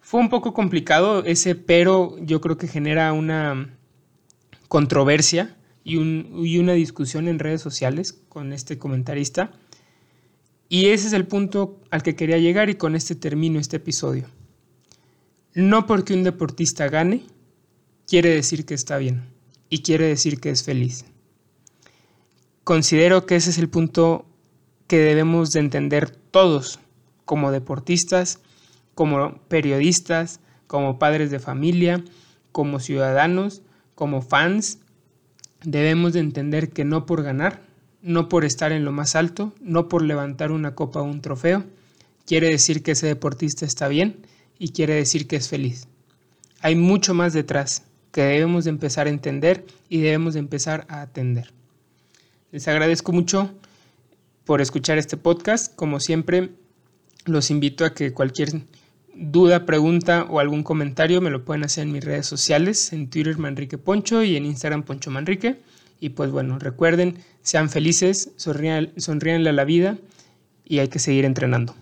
Fue 0.00 0.20
un 0.20 0.28
poco 0.28 0.54
complicado 0.54 1.24
ese 1.24 1.56
pero 1.56 2.16
yo 2.20 2.40
creo 2.40 2.56
que 2.56 2.68
genera 2.68 3.12
una 3.12 3.76
controversia 4.68 5.56
y, 5.82 5.96
y 5.96 6.58
una 6.58 6.74
discusión 6.74 7.26
en 7.26 7.40
redes 7.40 7.60
sociales 7.60 8.12
con 8.28 8.52
este 8.52 8.78
comentarista 8.78 9.50
y 10.68 10.86
ese 10.86 11.08
es 11.08 11.12
el 11.12 11.26
punto 11.26 11.80
al 11.90 12.04
que 12.04 12.14
quería 12.14 12.38
llegar 12.38 12.70
y 12.70 12.76
con 12.76 12.94
este 12.94 13.16
termino 13.16 13.58
este 13.58 13.78
episodio. 13.78 14.26
No 15.56 15.86
porque 15.86 16.12
un 16.12 16.22
deportista 16.22 16.86
gane, 16.88 17.22
quiere 18.06 18.28
decir 18.28 18.66
que 18.66 18.74
está 18.74 18.98
bien 18.98 19.24
y 19.70 19.80
quiere 19.80 20.06
decir 20.06 20.38
que 20.38 20.50
es 20.50 20.62
feliz. 20.62 21.06
Considero 22.62 23.24
que 23.24 23.36
ese 23.36 23.48
es 23.48 23.56
el 23.56 23.70
punto 23.70 24.26
que 24.86 24.98
debemos 24.98 25.54
de 25.54 25.60
entender 25.60 26.10
todos 26.10 26.78
como 27.24 27.52
deportistas, 27.52 28.40
como 28.94 29.38
periodistas, 29.48 30.40
como 30.66 30.98
padres 30.98 31.30
de 31.30 31.38
familia, 31.38 32.04
como 32.52 32.78
ciudadanos, 32.78 33.62
como 33.94 34.20
fans. 34.20 34.80
Debemos 35.64 36.12
de 36.12 36.20
entender 36.20 36.68
que 36.68 36.84
no 36.84 37.06
por 37.06 37.22
ganar 37.22 37.62
no 38.02 38.28
por 38.28 38.44
estar 38.44 38.72
en 38.72 38.84
lo 38.84 38.92
más 38.92 39.16
alto, 39.16 39.54
no 39.62 39.88
por 39.88 40.02
levantar 40.02 40.52
una 40.52 40.74
copa 40.74 41.00
o 41.00 41.04
un 41.04 41.22
trofeo, 41.22 41.64
quiere 42.26 42.50
decir 42.50 42.82
que 42.82 42.92
ese 42.92 43.06
deportista 43.06 43.64
está 43.64 43.88
bien 43.88 44.26
y 44.58 44.70
quiere 44.70 44.94
decir 44.94 45.26
que 45.26 45.36
es 45.36 45.48
feliz. 45.48 45.88
Hay 46.60 46.74
mucho 46.74 47.14
más 47.14 47.32
detrás 47.32 47.84
que 48.12 48.22
debemos 48.22 48.64
de 48.64 48.70
empezar 48.70 49.06
a 49.06 49.10
entender 49.10 49.64
y 49.88 50.00
debemos 50.00 50.34
de 50.34 50.40
empezar 50.40 50.86
a 50.88 51.02
atender. 51.02 51.52
Les 52.50 52.66
agradezco 52.68 53.12
mucho 53.12 53.52
por 54.44 54.60
escuchar 54.60 54.96
este 54.96 55.16
podcast. 55.16 55.74
Como 55.74 56.00
siempre, 56.00 56.50
los 57.26 57.50
invito 57.50 57.84
a 57.84 57.92
que 57.92 58.12
cualquier 58.12 58.62
duda, 59.14 59.66
pregunta 59.66 60.26
o 60.30 60.40
algún 60.40 60.62
comentario 60.62 61.20
me 61.20 61.30
lo 61.30 61.44
pueden 61.44 61.64
hacer 61.64 61.84
en 61.84 61.92
mis 61.92 62.04
redes 62.04 62.26
sociales, 62.26 62.92
en 62.92 63.08
Twitter 63.10 63.36
Manrique 63.38 63.78
Poncho 63.78 64.22
y 64.22 64.36
en 64.36 64.46
Instagram 64.46 64.82
Poncho 64.82 65.10
Manrique 65.10 65.56
Y 66.00 66.10
pues 66.10 66.30
bueno, 66.30 66.58
recuerden, 66.58 67.18
sean 67.42 67.70
felices, 67.70 68.30
sonríenle 68.36 69.50
a 69.50 69.52
la 69.52 69.64
vida 69.64 69.98
y 70.64 70.78
hay 70.78 70.88
que 70.88 70.98
seguir 70.98 71.24
entrenando. 71.24 71.74